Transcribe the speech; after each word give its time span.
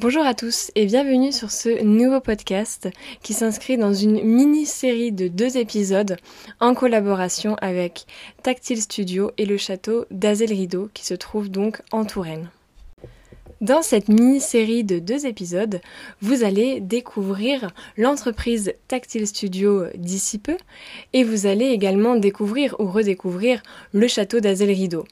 Bonjour 0.00 0.24
à 0.24 0.32
tous 0.32 0.70
et 0.76 0.86
bienvenue 0.86 1.30
sur 1.30 1.50
ce 1.50 1.82
nouveau 1.82 2.20
podcast 2.20 2.88
qui 3.22 3.34
s'inscrit 3.34 3.76
dans 3.76 3.92
une 3.92 4.22
mini-série 4.22 5.12
de 5.12 5.28
deux 5.28 5.58
épisodes 5.58 6.16
en 6.58 6.72
collaboration 6.72 7.54
avec 7.56 8.06
Tactile 8.42 8.80
Studio 8.80 9.30
et 9.36 9.44
le 9.44 9.58
château 9.58 10.06
d'Azel 10.10 10.54
Rideau 10.54 10.88
qui 10.94 11.04
se 11.04 11.12
trouve 11.12 11.50
donc 11.50 11.82
en 11.92 12.06
Touraine. 12.06 12.48
Dans 13.60 13.82
cette 13.82 14.08
mini-série 14.08 14.84
de 14.84 15.00
deux 15.00 15.26
épisodes, 15.26 15.82
vous 16.22 16.44
allez 16.44 16.80
découvrir 16.80 17.70
l'entreprise 17.98 18.72
Tactile 18.88 19.26
Studio 19.26 19.84
d'ici 19.96 20.38
peu 20.38 20.56
et 21.12 21.24
vous 21.24 21.44
allez 21.44 21.66
également 21.66 22.16
découvrir 22.16 22.74
ou 22.78 22.86
redécouvrir 22.86 23.62
le 23.92 24.08
château 24.08 24.40
d'Azel 24.40 24.70
Rideau. 24.70 25.04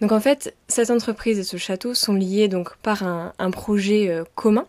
Donc 0.00 0.12
en 0.12 0.20
fait, 0.20 0.54
cette 0.68 0.90
entreprise 0.90 1.38
et 1.38 1.44
ce 1.44 1.56
château 1.56 1.94
sont 1.94 2.14
liés 2.14 2.48
donc 2.48 2.76
par 2.78 3.02
un, 3.02 3.50
projet 3.50 4.08
euh, 4.08 4.24
commun. 4.34 4.66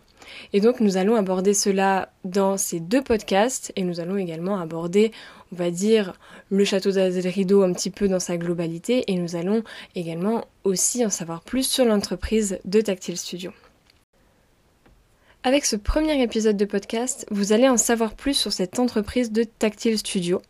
Et 0.52 0.60
donc 0.60 0.80
nous 0.80 0.96
allons 0.96 1.16
aborder 1.16 1.54
cela 1.54 2.10
dans 2.24 2.56
ces 2.56 2.80
deux 2.80 3.02
podcasts 3.02 3.72
et 3.76 3.82
nous 3.82 4.00
allons 4.00 4.16
également 4.16 4.60
aborder, 4.60 5.10
on 5.52 5.56
va 5.56 5.70
dire, 5.70 6.14
le 6.50 6.64
château 6.64 6.92
d'Azel 6.92 7.26
Rideau 7.28 7.62
un 7.62 7.72
petit 7.72 7.90
peu 7.90 8.08
dans 8.08 8.20
sa 8.20 8.36
globalité 8.36 9.04
et 9.10 9.16
nous 9.16 9.36
allons 9.36 9.62
également 9.94 10.44
aussi 10.64 11.04
en 11.04 11.10
savoir 11.10 11.40
plus 11.40 11.68
sur 11.68 11.84
l'entreprise 11.84 12.58
de 12.64 12.80
Tactile 12.80 13.18
Studio. 13.18 13.52
Avec 15.44 15.64
ce 15.64 15.74
premier 15.74 16.22
épisode 16.22 16.56
de 16.56 16.64
podcast, 16.64 17.26
vous 17.32 17.52
allez 17.52 17.68
en 17.68 17.76
savoir 17.76 18.14
plus 18.14 18.34
sur 18.34 18.52
cette 18.52 18.78
entreprise 18.78 19.32
de 19.32 19.42
Tactile 19.42 19.98
Studio, 19.98 20.40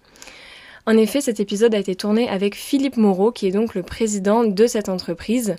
en 0.86 0.96
effet, 0.96 1.20
cet 1.20 1.38
épisode 1.38 1.74
a 1.74 1.78
été 1.78 1.94
tourné 1.94 2.28
avec 2.28 2.56
Philippe 2.56 2.96
Moreau, 2.96 3.30
qui 3.30 3.46
est 3.46 3.52
donc 3.52 3.74
le 3.74 3.82
président 3.82 4.44
de 4.44 4.66
cette 4.66 4.88
entreprise. 4.88 5.56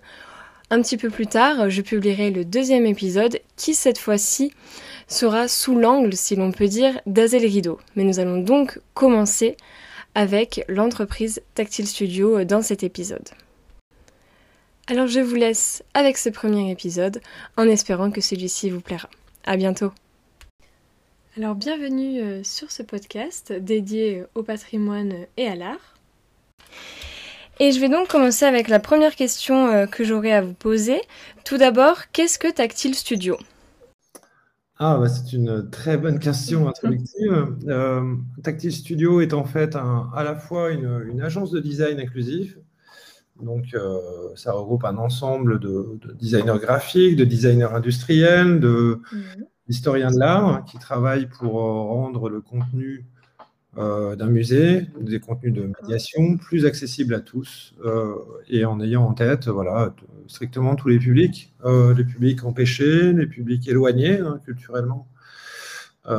Un 0.69 0.81
petit 0.81 0.97
peu 0.97 1.09
plus 1.09 1.27
tard, 1.27 1.69
je 1.69 1.81
publierai 1.81 2.31
le 2.31 2.43
deuxième 2.43 2.85
épisode, 2.85 3.39
qui 3.55 3.73
cette 3.73 3.99
fois-ci 3.99 4.51
sera 5.07 5.47
sous 5.47 5.77
l'angle, 5.77 6.13
si 6.13 6.35
l'on 6.35 6.51
peut 6.51 6.67
dire, 6.67 6.99
d'Azel 7.05 7.45
Rideau. 7.45 7.79
Mais 7.95 8.03
nous 8.03 8.19
allons 8.19 8.39
donc 8.39 8.79
commencer 8.93 9.55
avec 10.15 10.65
l'entreprise 10.67 11.41
Tactile 11.55 11.87
Studio 11.87 12.43
dans 12.43 12.61
cet 12.61 12.83
épisode. 12.83 13.29
Alors 14.87 15.07
je 15.07 15.21
vous 15.21 15.35
laisse 15.35 15.83
avec 15.93 16.17
ce 16.17 16.29
premier 16.29 16.69
épisode, 16.69 17.21
en 17.55 17.67
espérant 17.67 18.11
que 18.11 18.21
celui-ci 18.21 18.69
vous 18.69 18.81
plaira. 18.81 19.09
À 19.45 19.55
bientôt! 19.55 20.02
Alors 21.35 21.55
bienvenue 21.55 22.21
euh, 22.21 22.43
sur 22.43 22.69
ce 22.69 22.83
podcast 22.83 23.51
dédié 23.51 24.23
au 24.35 24.43
patrimoine 24.43 25.25
et 25.35 25.47
à 25.47 25.55
l'art. 25.55 25.95
Et 27.59 27.71
je 27.71 27.79
vais 27.79 27.89
donc 27.89 28.07
commencer 28.07 28.45
avec 28.45 28.67
la 28.67 28.79
première 28.79 29.15
question 29.15 29.65
euh, 29.65 29.87
que 29.87 30.03
j'aurais 30.03 30.33
à 30.33 30.43
vous 30.43 30.53
poser. 30.53 31.01
Tout 31.43 31.57
d'abord, 31.57 32.11
qu'est-ce 32.11 32.37
que 32.37 32.53
Tactile 32.53 32.93
Studio? 32.93 33.35
Ah, 34.77 34.99
bah, 34.99 35.09
c'est 35.09 35.33
une 35.33 35.71
très 35.71 35.97
bonne 35.97 36.19
question 36.19 36.67
introductive. 36.69 37.55
Euh, 37.67 38.15
Tactile 38.43 38.71
Studio 38.71 39.19
est 39.19 39.33
en 39.33 39.43
fait 39.43 39.75
à 39.75 40.21
la 40.23 40.35
fois 40.35 40.69
une, 40.69 41.19
agence 41.23 41.49
de 41.49 41.59
design 41.59 41.99
inclusif. 41.99 42.59
Donc, 43.41 43.75
ça 44.35 44.51
regroupe 44.51 44.85
un 44.85 44.97
ensemble 44.97 45.59
de, 45.59 45.99
designers 46.21 46.59
graphiques, 46.61 47.15
de 47.15 47.25
designers 47.25 47.73
industriels, 47.73 48.59
de, 48.59 49.01
mhm 49.11 49.47
historien 49.67 50.11
de 50.11 50.19
l'art 50.19 50.47
hein, 50.47 50.65
qui 50.69 50.77
travaille 50.77 51.27
pour 51.27 51.59
euh, 51.59 51.81
rendre 51.83 52.29
le 52.29 52.41
contenu 52.41 53.05
euh, 53.77 54.15
d'un 54.15 54.27
musée, 54.27 54.87
des 54.99 55.19
contenus 55.19 55.53
de 55.53 55.71
médiation 55.81 56.37
plus 56.37 56.65
accessibles 56.65 57.15
à 57.15 57.19
tous 57.19 57.73
euh, 57.83 58.15
et 58.47 58.65
en 58.65 58.79
ayant 58.79 59.05
en 59.05 59.13
tête 59.13 59.47
voilà, 59.47 59.95
strictement 60.27 60.75
tous 60.75 60.89
les 60.89 60.99
publics, 60.99 61.53
les 61.65 62.03
publics 62.03 62.43
empêchés, 62.43 63.13
les 63.13 63.25
publics 63.25 63.67
éloignés 63.67 64.19
hein, 64.19 64.39
culturellement. 64.45 65.07
ça 66.05 66.11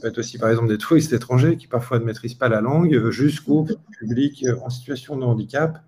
peut 0.00 0.08
être 0.08 0.18
aussi 0.18 0.38
par 0.38 0.50
exemple 0.50 0.68
des 0.68 0.78
touristes 0.78 1.12
étrangers 1.12 1.56
qui 1.56 1.66
parfois 1.66 1.98
ne 1.98 2.04
maîtrisent 2.04 2.34
pas 2.34 2.48
la 2.48 2.60
langue, 2.60 3.10
jusqu'au 3.10 3.66
public 3.98 4.46
en 4.62 4.70
situation 4.70 5.16
de 5.16 5.24
handicap, 5.24 5.82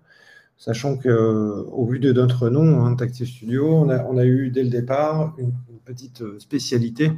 sachant 0.57 0.97
qu'au 0.97 1.85
vu 1.85 1.99
de 1.99 2.11
notre 2.11 2.49
nom, 2.49 2.85
hein, 2.85 2.97
Studio, 3.09 3.75
on 3.75 3.89
a, 3.89 4.03
on 4.05 4.17
a, 4.17 4.25
eu 4.25 4.49
dès 4.49 4.63
le 4.63 4.69
départ 4.69 5.35
une, 5.37 5.53
petite 5.85 6.21
euh, 6.21 6.39
spécialité 6.39 7.11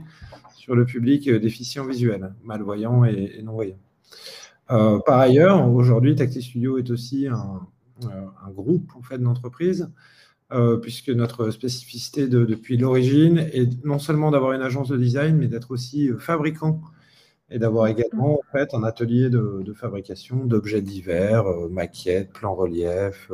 sur 0.55 0.75
le 0.75 0.85
public 0.85 1.28
euh, 1.28 1.39
déficient 1.39 1.85
visuel, 1.85 2.33
malvoyant 2.44 3.03
et, 3.05 3.41
non-voyant. 3.41 3.78
Euh, 4.69 5.00
par 5.00 5.19
ailleurs, 5.19 5.72
aujourd'hui, 5.72 6.16
Tactile 6.16 6.44
Studio 6.44 6.78
est 6.78 6.91
aussi 6.91 7.28
un, 7.28 7.61
groupe 8.53 8.91
en 8.95 9.01
fait, 9.01 9.17
d'entreprises, 9.17 9.91
puisque 10.83 11.09
notre 11.09 11.50
spécificité 11.50 12.28
depuis 12.28 12.78
l'origine 12.78 13.39
est 13.39 13.83
non 13.83 13.97
seulement 13.97 14.29
d'avoir 14.29 14.51
une 14.51 14.61
agence 14.61 14.89
de 14.89 14.97
design, 14.97 15.35
mais 15.35 15.47
d'être 15.47 15.72
aussi 15.72 16.11
fabricant 16.19 16.79
et 17.49 17.57
d'avoir 17.57 17.88
également 17.88 18.34
en 18.34 18.44
fait, 18.51 18.75
un 18.75 18.84
atelier 18.84 19.31
de, 19.31 19.73
fabrication 19.73 20.45
d'objets 20.45 20.84
divers, 20.84 21.45
maquettes, 21.72 22.31
plans 22.34 22.53
relief, 22.53 23.31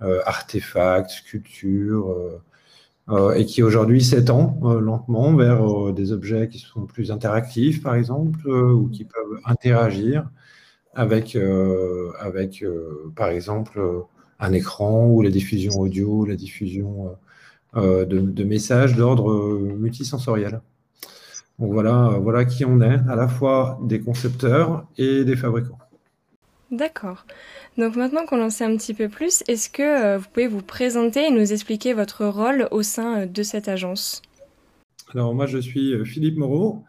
artefacts, 0.00 1.10
sculptures 1.10 2.42
et 3.34 3.44
qui 3.44 3.62
aujourd'hui 3.62 4.02
s'étend 4.02 4.58
euh, 4.62 4.80
lentement 4.80 5.34
vers 5.34 5.64
euh, 5.64 5.92
des 5.92 6.12
objets 6.12 6.48
qui 6.48 6.58
sont 6.58 6.86
plus 6.86 7.10
interactifs, 7.10 7.82
par 7.82 7.94
exemple, 7.94 8.48
ou 8.48 8.88
qui 8.88 9.04
peuvent 9.04 9.40
interagir 9.44 10.28
avec, 10.94 11.36
avec 12.18 12.64
par 13.14 13.28
exemple, 13.28 13.80
un 14.40 14.52
écran 14.52 15.06
ou 15.06 15.22
la 15.22 15.30
diffusion 15.30 15.78
audio, 15.78 16.24
la 16.24 16.34
diffusion 16.34 17.16
de, 17.76 18.04
de, 18.04 18.44
messages 18.44 18.96
d'ordre 18.96 19.58
multisensoriel. 19.78 20.60
Donc 21.60 21.72
voilà, 21.72 22.18
voilà 22.20 22.44
qui 22.44 22.64
on 22.64 22.80
est, 22.80 22.98
à 23.08 23.14
la 23.14 23.28
fois 23.28 23.78
des 23.84 24.00
concepteurs 24.00 24.84
et 24.98 25.24
des 25.24 25.36
fabricants. 25.36 25.78
D'accord. 26.70 27.26
Donc 27.78 27.96
maintenant 27.96 28.24
qu'on 28.26 28.40
en 28.42 28.50
sait 28.50 28.64
un 28.64 28.76
petit 28.76 28.94
peu 28.94 29.08
plus, 29.08 29.42
est-ce 29.48 29.68
que 29.68 29.82
euh, 29.82 30.18
vous 30.18 30.26
pouvez 30.32 30.46
vous 30.46 30.62
présenter 30.62 31.26
et 31.26 31.30
nous 31.30 31.52
expliquer 31.52 31.94
votre 31.94 32.24
rôle 32.26 32.68
au 32.70 32.82
sein 32.82 33.22
euh, 33.22 33.26
de 33.26 33.42
cette 33.42 33.66
agence? 33.66 34.22
Alors 35.12 35.34
moi 35.34 35.46
je 35.46 35.58
suis 35.58 35.92
euh, 35.92 36.04
Philippe 36.04 36.36
Moreau, 36.36 36.84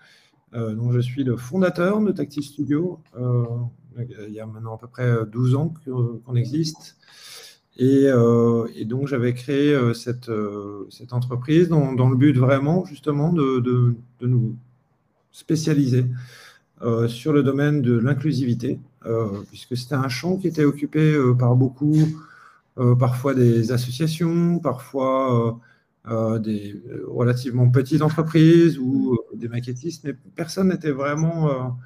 donc 0.53 0.91
je 0.91 1.00
suis 1.00 1.24
le 1.24 1.38
fondateur 1.38 2.02
de 2.02 2.12
Tactile 2.12 2.44
Studio. 2.44 3.00
il 3.18 4.34
y 4.34 4.40
a 4.41 4.46
maintenant 4.46 4.75
à 4.75 4.78
peu 4.78 4.88
près 4.88 5.09
12 5.25 5.56
ans 5.56 5.74
qu'on 5.86 6.36
existe. 6.36 6.97
Et, 7.78 8.09
donc 8.84 9.08
j'avais 9.08 9.34
créé 9.34 9.74
cette, 9.94 10.30
entreprise 11.14 11.70
dans, 11.70 12.09
le 12.09 12.18
but 12.18 12.36
vraiment 12.36 12.84
justement 12.84 13.31
de 13.31 13.96
nous 14.20 14.58
spécialiser 15.31 16.06
sur 17.08 17.34
le 17.34 17.44
domaine 17.44 17.81
de 17.81 17.97
l'inclusivité 17.97 18.80
euh, 19.06 19.44
puisque 19.47 19.75
c'était 19.75 19.96
un 19.96 20.09
champ 20.09 20.38
qui 20.38 20.47
était 20.47 20.64
occupé 20.64 21.14
euh, 21.14 21.34
par 21.34 21.56
beaucoup, 21.56 21.97
euh, 22.78 22.96
parfois 22.96 23.34
des 23.34 23.72
associations, 23.72 24.59
parfois 24.59 25.59
des 26.40 26.81
relativement 27.08 27.70
petites 27.70 28.02
entreprises 28.02 28.80
ou 28.80 29.20
des 29.36 29.47
maquettistes, 29.47 30.03
mais 30.03 30.14
personne 30.36 30.70
n'était 30.70 30.91
vraiment 30.91 31.78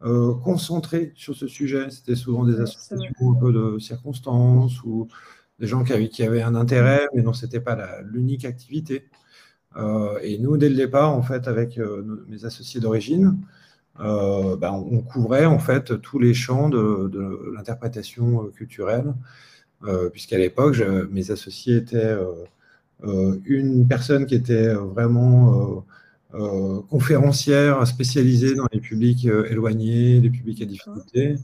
concentré 0.00 1.12
sur 1.14 1.36
ce 1.36 1.46
sujet. 1.46 1.90
C'était 1.90 2.16
souvent 2.16 2.44
des 2.44 2.58
associations 2.58 3.32
un 3.32 3.34
peu 3.34 3.52
de 3.52 3.78
circonstances 3.78 4.82
ou 4.82 5.08
des 5.58 5.66
gens 5.66 5.84
qui 5.84 5.92
avaient, 5.92 6.08
qui 6.08 6.22
avaient 6.22 6.40
un 6.40 6.54
intérêt, 6.54 7.06
mais 7.14 7.20
dont 7.20 7.34
ce 7.34 7.44
n'était 7.44 7.60
pas 7.60 8.00
l'unique 8.00 8.46
activité. 8.46 9.10
et 10.22 10.38
nous, 10.38 10.56
dès 10.56 10.70
le 10.70 10.76
départ, 10.76 11.14
en 11.14 11.22
fait, 11.22 11.46
avec 11.46 11.78
mes 12.28 12.46
associés 12.46 12.80
d'origine, 12.80 13.36
euh, 13.98 14.56
ben, 14.56 14.70
on 14.72 15.00
couvrait 15.00 15.44
en 15.44 15.58
fait 15.58 16.00
tous 16.00 16.18
les 16.18 16.32
champs 16.32 16.68
de, 16.68 17.52
l'interprétation 17.54 18.44
euh, 18.44 18.50
culturelle, 18.50 19.14
euh, 19.84 20.08
puisqu'à 20.08 20.38
l'époque, 20.38 20.82
mes 21.10 21.30
associés 21.30 21.76
étaient 21.76 22.16
une 23.44 23.86
personne 23.88 24.26
qui 24.26 24.34
était 24.34 24.74
vraiment 24.74 25.84
conférencière 26.90 27.86
spécialisée 27.86 28.54
dans 28.54 28.66
les 28.72 28.80
publics 28.80 29.24
éloignés, 29.24 30.20
les 30.20 30.30
publics 30.30 30.60
à 30.60 30.66
difficulté, 30.66 31.36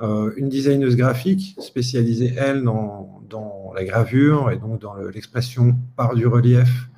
une 0.00 0.48
designeuse 0.48 0.96
graphique 0.96 1.56
spécialisée, 1.60 2.34
elle, 2.36 2.62
dans, 2.62 3.72
la 3.74 3.84
gravure 3.84 4.50
et 4.50 4.58
donc 4.58 4.80
dans 4.80 4.94
l'expression 4.94 5.74
par 5.96 6.14
du 6.14 6.26
relief 6.26 6.88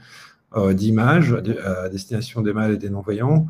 d'images 0.72 1.34
à 1.64 1.88
destination 1.88 2.42
des 2.42 2.52
mâles 2.52 2.74
et 2.74 2.76
des 2.76 2.90
non-voyants, 2.90 3.46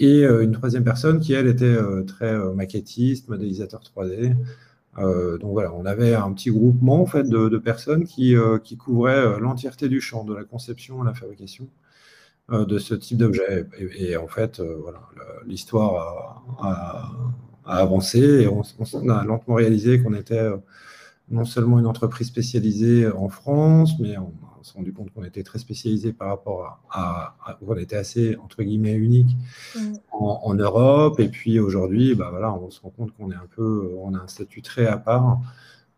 et 0.00 0.24
euh, 0.24 0.42
une 0.42 0.52
troisième 0.52 0.82
personne 0.82 1.20
qui, 1.20 1.34
elle, 1.34 1.46
était 1.46 1.66
euh, 1.66 2.02
très 2.02 2.32
euh, 2.32 2.52
maquettiste, 2.54 3.28
modélisateur 3.28 3.82
3D. 3.82 4.34
donc 4.96 5.52
voilà, 5.52 5.72
on 5.74 5.84
avait 5.84 6.14
un 6.14 6.32
petit 6.32 6.50
groupement 6.50 7.02
en 7.02 7.06
fait, 7.06 7.28
de, 7.28 7.58
personnes 7.58 8.04
qui, 8.04 8.34
qui 8.64 8.76
couvraient 8.76 9.38
l'entièreté 9.38 9.88
du 9.88 10.00
champ, 10.00 10.24
de 10.24 10.34
la 10.34 10.44
conception 10.44 11.00
à 11.02 11.04
la 11.04 11.14
fabrication 11.14 11.68
de 12.50 12.78
ce 12.78 12.94
type 12.94 13.16
d'objet. 13.16 13.66
Et, 13.96 14.16
en 14.16 14.26
fait, 14.26 14.60
voilà, 14.60 15.00
l'histoire 15.46 16.42
a, 16.60 17.12
avancé 17.64 18.18
et 18.18 18.48
on, 18.48 18.62
on, 18.78 19.08
a 19.08 19.24
lentement 19.24 19.54
réalisé 19.54 20.02
qu'on 20.02 20.12
était 20.12 20.50
non 21.30 21.44
seulement 21.44 21.78
une 21.78 21.86
entreprise 21.86 22.26
spécialisée 22.26 23.08
en 23.08 23.28
France, 23.28 23.92
mais 24.00 24.18
on 24.18 24.32
s'est 24.70 24.78
rendu 24.78 24.92
compte 24.92 25.12
qu'on 25.12 25.24
était 25.24 25.42
très 25.42 25.58
spécialisé 25.58 26.12
par 26.12 26.28
rapport 26.28 26.80
à, 26.90 27.36
on 27.66 27.76
était 27.76 27.96
assez 27.96 28.36
entre 28.36 28.62
guillemets 28.62 28.94
unique 28.94 29.36
mm. 29.76 29.94
en, 30.12 30.54
Europe. 30.54 31.20
Et 31.20 31.28
puis 31.28 31.58
aujourd'hui, 31.60 32.14
bah 32.14 32.28
voilà, 32.30 32.52
on 32.52 32.70
se 32.70 32.80
rend 32.80 32.90
compte 32.90 33.12
qu'on 33.16 33.30
est 33.30 33.36
un 33.36 33.48
peu, 33.54 33.90
on 33.98 34.14
a 34.14 34.18
un 34.18 34.28
statut 34.28 34.62
très 34.62 34.86
à 34.86 34.96
part 34.96 35.40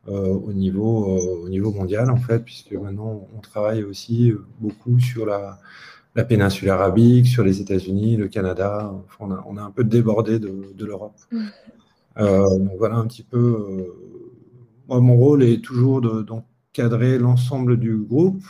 au 0.08 0.52
niveau 0.52 1.06
au 1.44 1.48
niveau 1.48 1.70
mondial 1.70 2.10
en 2.10 2.16
fait, 2.16 2.40
puisque 2.40 2.72
maintenant 2.72 3.28
on 3.36 3.40
travaille 3.40 3.84
aussi 3.84 4.32
beaucoup 4.60 4.98
sur 4.98 5.26
la 5.26 5.60
la 6.14 6.25
péninsule 6.25 6.68
arabique, 6.68 7.26
sur 7.26 7.42
les 7.44 7.60
États-Unis, 7.60 8.16
le 8.16 8.28
Canada. 8.28 8.92
on, 9.18 9.30
a, 9.30 9.44
on, 9.46 9.56
a, 9.56 9.62
un 9.62 9.70
peu 9.70 9.84
débordé 9.84 10.38
de, 10.38 10.72
de 10.75 10.84
l'Europe. 10.84 11.16
Mm. 11.30 11.40
Euh, 12.18 12.58
donc 12.58 12.78
voilà 12.78 12.96
un 12.96 13.06
petit 13.06 13.22
peu. 13.22 13.38
Euh, 13.38 13.84
moi, 14.88 15.00
mon 15.00 15.16
rôle 15.16 15.42
est 15.42 15.62
toujours 15.62 16.00
d'encadrer 16.00 17.18
l'ensemble 17.18 17.78
du 17.78 17.96
groupe. 17.96 18.42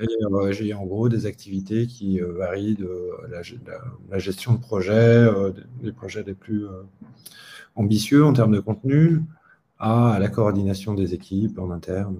Et 0.00 0.24
euh, 0.24 0.52
j'ai 0.52 0.72
en 0.74 0.86
gros 0.86 1.08
des 1.08 1.26
activités 1.26 1.86
qui 1.86 2.20
varient 2.20 2.74
de 2.74 3.10
la, 3.30 3.42
la, 4.10 4.18
gestion 4.18 4.54
de 4.54 4.60
projets, 4.60 5.28
des 5.82 5.92
projets 5.92 6.22
les 6.26 6.34
plus 6.34 6.66
ambitieux 7.76 8.24
en 8.24 8.32
termes 8.32 8.54
de 8.54 8.60
contenu, 8.60 9.20
à 9.78 10.18
la 10.18 10.28
coordination 10.28 10.94
des 10.94 11.14
équipes 11.14 11.58
en 11.58 11.70
interne. 11.70 12.16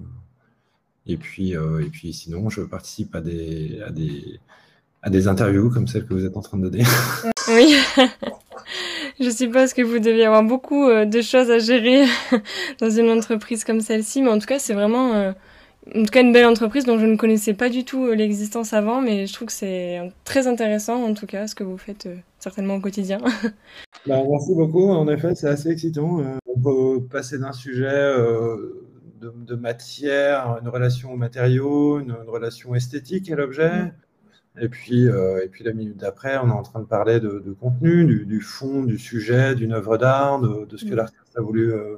Et 1.07 1.17
puis, 1.17 1.55
euh, 1.55 1.85
et 1.85 1.89
puis 1.89 2.13
sinon, 2.13 2.49
je 2.49 2.61
participe 2.61 3.15
à 3.15 3.21
des, 3.21 3.79
à, 3.85 3.91
des, 3.91 4.39
à 5.03 5.09
des 5.09 5.27
interviews 5.27 5.69
comme 5.69 5.87
celle 5.87 6.05
que 6.05 6.13
vous 6.13 6.25
êtes 6.25 6.37
en 6.37 6.41
train 6.41 6.57
de 6.57 6.69
donner. 6.69 6.83
Oui. 7.47 7.75
je 9.19 9.29
suppose 9.29 9.73
que 9.73 9.83
vous 9.83 9.99
deviez 9.99 10.25
avoir 10.25 10.41
beaucoup 10.41 10.89
euh, 10.89 11.05
de 11.05 11.21
choses 11.21 11.51
à 11.51 11.59
gérer 11.59 12.05
dans 12.79 12.89
une 12.89 13.11
entreprise 13.11 13.63
comme 13.63 13.81
celle-ci, 13.81 14.23
mais 14.23 14.29
en 14.29 14.39
tout 14.39 14.47
cas, 14.47 14.57
c'est 14.57 14.73
vraiment 14.73 15.13
euh, 15.13 15.31
en 15.93 16.03
tout 16.03 16.11
cas 16.11 16.21
une 16.21 16.31
belle 16.31 16.45
entreprise 16.45 16.85
dont 16.85 16.97
je 16.97 17.05
ne 17.05 17.15
connaissais 17.15 17.53
pas 17.53 17.69
du 17.69 17.83
tout 17.83 18.07
l'existence 18.11 18.73
avant, 18.73 19.01
mais 19.01 19.27
je 19.27 19.33
trouve 19.33 19.47
que 19.47 19.53
c'est 19.53 19.99
très 20.23 20.47
intéressant 20.47 21.03
en 21.03 21.13
tout 21.13 21.25
cas 21.25 21.47
ce 21.47 21.55
que 21.55 21.63
vous 21.63 21.77
faites 21.77 22.07
certainement 22.39 22.75
au 22.75 22.81
quotidien. 22.81 23.19
Bah, 24.07 24.21
merci 24.29 24.53
beaucoup, 24.53 24.87
en 24.91 25.07
effet 25.07 25.33
c'est 25.33 25.47
assez 25.47 25.69
excitant. 25.69 26.21
on 26.45 26.59
peut 26.59 27.03
passer 27.09 27.39
d'un 27.39 27.53
sujet 27.53 28.13
de, 29.33 29.55
matière, 29.55 30.59
une 30.61 30.69
relation 30.69 31.13
aux 31.13 31.17
matériaux, 31.17 31.99
une, 31.99 32.13
relation 32.27 32.75
esthétique 32.75 33.31
à 33.31 33.35
l'objet. 33.35 33.91
Et 34.59 34.69
puis, 34.69 35.07
euh, 35.07 35.43
et 35.43 35.49
puis 35.49 35.65
la 35.65 35.73
minute 35.73 35.97
d'après, 35.97 36.37
on 36.37 36.47
est 36.47 36.53
en 36.53 36.63
train 36.63 36.79
de 36.79 36.85
parler 36.85 37.19
de, 37.19 37.55
contenu, 37.59 38.25
du, 38.25 38.39
fond, 38.39 38.83
du 38.83 38.97
sujet, 38.97 39.53
d'une 39.53 39.73
œuvre 39.73 39.97
d'art, 39.97 40.39
de, 40.39 40.77
ce 40.77 40.85
que 40.85 40.95
l'artiste 40.95 41.37
a 41.37 41.41
voulu 41.41 41.73
euh, 41.73 41.97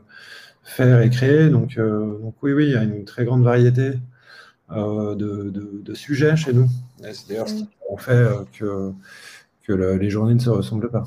faire 0.68 1.02
et 1.02 1.10
créer. 1.10 1.50
Donc, 1.50 1.78
euh, 1.78 2.20
donc 2.20 2.36
oui, 2.42 2.54
oui, 2.54 2.66
il 2.68 2.72
y 2.74 2.78
a 2.78 2.84
une 2.84 3.06
très 3.06 3.26
grande 3.26 3.44
variété 3.44 3.94
de, 4.70 5.94
sujets 5.94 6.36
chez 6.36 6.54
nous. 6.54 6.68
C'est 7.02 7.30
d'ailleurs 7.30 7.50
ce 7.50 7.56
qui 7.56 7.68
fait 7.98 8.28
que, 8.60 8.92
que 9.66 9.74
les 9.74 10.10
journées 10.10 10.36
ne 10.36 10.40
se 10.40 10.50
ressemblent 10.50 10.92
pas. 10.92 11.06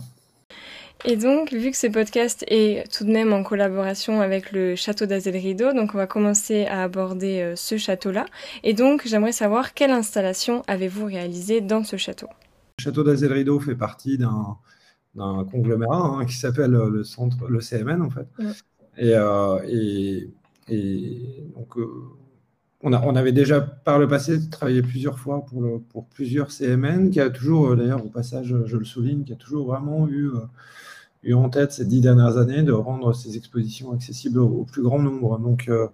Et 1.07 1.17
donc, 1.17 1.53
vu 1.53 1.71
que 1.71 1.77
ce 1.79 1.87
podcast 1.87 2.45
est 2.47 2.91
tout 2.93 3.05
de 3.05 3.11
même 3.11 3.33
en 3.33 3.43
collaboration 3.43 4.21
avec 4.21 4.53
le 4.53 4.77
château 4.77 5.07
d'Azel 5.07 5.35
Rideau, 5.35 5.73
donc 5.73 5.95
on 5.95 5.97
va 5.97 6.07
commencer 6.07 6.67
à 6.67 6.83
aborder 6.83 7.41
euh, 7.41 7.57
ce 7.57 7.79
château-là. 7.79 8.27
Et 8.65 8.75
donc, 8.75 9.07
j'aimerais 9.07 9.33
savoir 9.33 9.73
quelle 9.73 9.93
installation 9.93 10.63
avez-vous 10.67 11.07
réalisée 11.07 11.63
dans 11.63 11.85
ce 11.85 11.97
château? 11.97 12.27
Le 12.79 12.83
château 12.83 13.03
d'Azel 13.03 13.33
Rideau 13.33 13.59
fait 13.61 13.75
partie 13.75 14.19
d'un, 14.19 14.59
conglomérat 15.17 16.19
hein, 16.19 16.27
qui 16.27 16.35
s'appelle 16.37 16.75
euh, 16.75 16.91
le 16.91 17.03
centre, 17.03 17.49
le 17.49 17.61
CMN 17.61 18.03
en 18.03 18.11
fait. 18.11 18.27
Et, 18.99 19.15
euh, 19.15 19.59
et, 19.67 20.31
donc, 21.55 21.77
on, 22.83 22.93
a, 22.93 23.03
on, 23.03 23.17
avait 23.17 23.33
déjà 23.33 23.61
par 23.61 23.99
le 23.99 24.09
passé 24.09 24.49
travaillé 24.51 24.83
plusieurs 24.83 25.19
fois 25.19 25.45
pour, 25.47 26.07
plusieurs 26.07 26.51
CMN, 26.51 27.11
qui 27.11 27.21
a 27.21 27.31
toujours, 27.31 27.77
d'ailleurs, 27.77 28.05
au 28.05 28.09
passage, 28.09 28.55
je 28.65 28.77
le 28.77 28.85
souligne, 28.85 29.25
qui 29.25 29.33
a 29.33 29.37
toujours 29.37 29.67
vraiment 29.67 30.09
eu 30.09 30.31
eu 31.23 31.35
en 31.35 31.49
tête 31.49 31.73
ces 31.73 31.85
dix 31.85 32.01
dernières 32.01 32.37
années 32.39 32.63
de 32.63 32.73
rendre 32.73 33.13
ces 33.13 33.37
expositions 33.37 33.93
accessibles 33.93 34.41
au, 34.41 34.65
plus 34.65 34.83
grand 34.83 34.99
nombre. 34.99 35.39
Donc, 35.39 35.69
euh, 35.69 35.87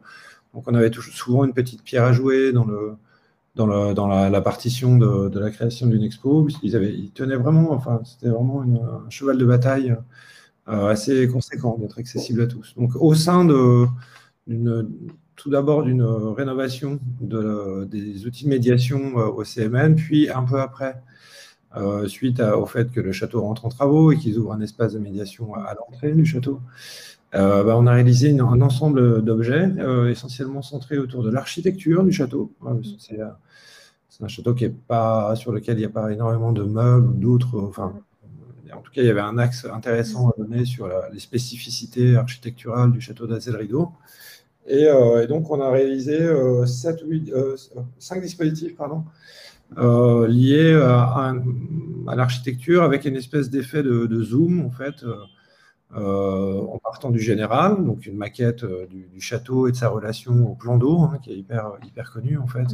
donc 0.55 0.65
on 0.67 0.75
avait 0.75 0.91
souvent 0.93 1.45
une 1.45 1.53
petite 1.53 1.83
pierre 1.83 2.05
à 2.05 2.13
jouer 2.13 2.53
dans, 2.53 2.65
le, 2.65 2.97
dans, 3.55 3.67
la, 3.67 4.41
partition 4.41 4.97
de, 4.97 5.39
la 5.39 5.51
création 5.51 5.87
d'une 5.87 6.03
expo, 6.03 6.45
puisqu'ils 6.45 6.77
avaient, 6.77 6.95
ils 6.95 7.11
tenaient 7.11 7.37
vraiment, 7.37 7.73
enfin, 7.73 8.01
c'était 8.05 8.29
vraiment 8.29 8.63
un 8.63 9.11
cheval 9.11 9.39
de 9.39 9.45
bataille 9.45 9.91
euh, 9.91 9.97
assez 10.67 11.29
conséquent 11.29 11.79
d'être 11.79 11.99
accessible 11.99 12.43
à 12.43 12.47
tous. 12.47 12.75
Donc, 12.77 12.97
au 12.97 13.15
sein 13.15 13.45
de, 13.45 13.87
tout 15.37 15.51
d'abord 15.51 15.85
d'une 15.85 16.03
rénovation 16.03 16.99
de, 17.21 17.85
des 17.85 18.27
outils 18.27 18.45
de 18.45 18.51
médiation 18.51 19.19
euh, 19.19 19.27
au 19.27 19.45
CMN, 19.45 19.95
puis 19.95 20.29
un 20.29 20.43
peu 20.43 20.61
après 20.61 21.01
euh, 21.77 22.09
suite 22.09 22.41
au 22.41 22.65
fait 22.65 22.91
que 22.91 23.01
le 23.01 23.13
château 23.13 23.43
rentre 23.43 23.67
en 23.67 23.69
travaux 23.69 24.11
et 24.11 24.17
qu'ils 24.17 24.39
ouvrent 24.39 24.53
un 24.53 24.61
espace 24.61 24.95
de 24.95 24.99
médiation 24.99 25.55
à, 25.55 25.75
l'entrée 25.75 26.13
du 26.13 26.25
château. 26.25 26.61
Euh, 27.35 27.65
bah, 27.65 27.77
on 27.77 27.87
a 27.87 27.93
réalisé 27.93 28.39
un 28.39 28.61
ensemble 28.63 29.23
d'objets 29.23 29.69
euh, 29.79 30.09
essentiellement 30.09 30.63
centrés 30.63 30.97
autour 30.97 31.23
de 31.23 31.31
l'architecture 31.31 32.03
du 32.03 32.13
château. 32.13 32.53
c'est 32.99 33.21
un 34.23 34.29
château 34.29 34.55
qui 34.55 34.65
est 34.65 34.75
pas, 34.75 35.35
sur 35.37 35.53
lequel 35.53 35.77
il 35.77 35.81
n'y 35.81 35.85
a 35.85 35.91
pas 35.91 36.11
énormément 36.11 36.53
de 36.53 36.63
meubles 36.63 37.09
ou 37.09 37.15
d'autres. 37.15 37.61
Enfin, 37.61 37.93
en 38.77 38.81
tout 38.83 38.93
cas, 38.93 39.03
il 39.03 39.07
y 39.07 39.11
avait 39.11 39.21
un 39.21 39.39
axe 39.39 39.67
intéressant 39.73 40.31
à 40.31 40.35
donner 40.39 40.65
sur 40.65 40.89
les 41.13 41.21
spécificités 41.21 42.17
architecturales 42.17 42.93
du 42.93 43.01
château 43.01 43.27
d'Azel-Rideau. 43.27 43.93
Et, 44.69 44.87
donc, 45.29 45.51
on 45.51 45.61
a 45.61 45.71
réalisé 45.71 46.19
7, 46.67 47.03
8, 47.07 47.33
5 47.99 48.21
dispositifs 48.21 48.77
pardon, 48.77 49.05
euh, 49.79 50.29
lié 50.29 50.75
à, 50.75 51.35
l'architecture 52.15 52.83
avec 52.83 53.05
une 53.05 53.17
espèce 53.17 53.51
d'effet 53.51 53.83
de, 53.83 54.23
zoom 54.23 54.65
en 54.65 54.71
fait. 54.71 55.05
Euh, 55.95 56.61
en 56.61 56.79
partant 56.79 57.11
du 57.11 57.21
général, 57.21 57.85
donc 57.85 58.07
une 58.07 58.17
maquette 58.17 58.65
euh, 58.65 58.87
du, 58.87 59.21
château 59.21 59.69
et 59.69 59.73
de 59.73 59.77
sa 59.77 59.89
relation 59.89 60.51
au 60.51 60.55
plan 60.55 60.79
d'eau, 60.79 61.03
hein, 61.03 61.19
qui 61.23 61.31
est 61.31 61.37
hyper, 61.37 61.73
hyper 61.87 62.11
connu 62.11 62.39
en 62.39 62.49
fait. 62.49 62.67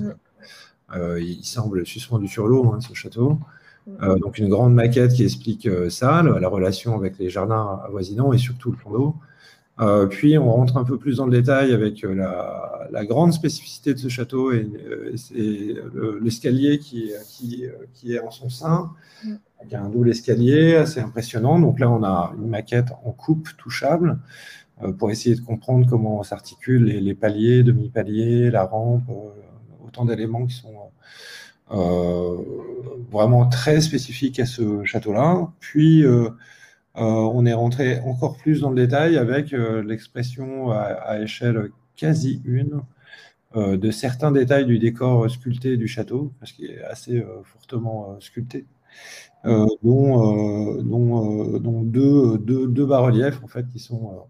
il 1.20 1.44
semble 1.44 1.86
suspendu 1.86 2.26
sur 2.26 2.48
l'eau, 2.48 2.72
hein, 2.72 2.80
ce 2.80 2.94
château. 2.94 3.38
Donc 3.86 4.38
une 4.38 4.48
grande 4.48 4.74
maquette 4.74 5.12
qui 5.12 5.24
explique 5.24 5.68
ça, 5.88 6.22
la, 6.22 6.48
relation 6.48 6.94
avec 6.94 7.18
les 7.18 7.30
jardins 7.30 7.80
avoisinants 7.84 8.32
et 8.32 8.38
surtout 8.38 8.70
le 8.70 8.76
plan 8.76 8.90
d'eau. 8.92 9.16
Euh, 9.80 10.06
puis 10.06 10.36
on 10.36 10.52
rentre 10.52 10.76
un 10.76 10.84
peu 10.84 10.98
plus 10.98 11.16
dans 11.16 11.26
le 11.26 11.32
détail 11.32 11.72
avec 11.72 12.04
euh, 12.04 12.14
la, 12.90 13.04
grande 13.06 13.32
spécificité 13.32 13.94
de 13.94 13.98
ce 13.98 14.08
château 14.08 14.52
et, 14.52 14.70
euh, 15.34 16.20
l'escalier 16.22 16.78
qui, 16.78 17.10
qui, 17.94 18.12
est 18.12 18.20
en 18.20 18.30
son 18.30 18.50
sein. 18.50 18.90
Mm. 19.24 19.34
Il 19.64 19.70
y 19.70 19.74
a 19.74 19.82
un 19.82 19.88
double 19.88 20.10
escalier 20.10 20.76
assez 20.76 21.00
impressionnant. 21.00 21.58
Donc 21.58 21.80
là, 21.80 21.90
on 21.90 22.02
a 22.02 22.32
une 22.36 22.48
maquette 22.48 22.88
en 23.04 23.12
coupe 23.12 23.48
touchable 23.56 24.18
pour 24.98 25.12
essayer 25.12 25.36
de 25.36 25.40
comprendre 25.40 25.88
comment 25.88 26.22
s'articulent 26.24 26.84
les, 26.84 27.14
paliers, 27.14 27.62
demi-paliers, 27.62 28.50
la 28.50 28.64
rampe, 28.64 29.04
autant 29.86 30.04
d'éléments 30.04 30.46
qui 30.46 30.56
sont 30.56 30.74
vraiment 33.10 33.48
très 33.48 33.80
spécifiques 33.80 34.38
à 34.40 34.46
ce 34.46 34.84
château-là. 34.84 35.48
Puis 35.60 36.04
euh, 36.96 37.00
on 37.00 37.46
est 37.46 37.54
rentré 37.54 38.00
encore 38.00 38.36
plus 38.36 38.60
dans 38.60 38.70
le 38.70 38.76
détail 38.76 39.16
avec 39.16 39.54
euh, 39.54 39.82
l'expression 39.82 40.70
à, 40.72 41.20
échelle 41.20 41.70
quasi 41.96 42.42
une 42.44 42.82
euh, 43.56 43.76
de 43.78 43.90
certains 43.90 44.30
détails 44.32 44.66
du 44.66 44.78
décor 44.78 45.30
sculpté 45.30 45.76
du 45.78 45.88
château, 45.88 46.32
parce 46.38 46.52
qu'il 46.52 46.70
est 46.70 46.82
assez 46.84 47.24
fortement 47.44 48.18
sculpté, 48.20 48.66
dont, 49.82 50.82
deux, 51.84 52.86
bas-reliefs 52.86 53.42
en 53.42 53.48
fait 53.48 53.66
qui 53.72 53.78
sont 53.78 54.26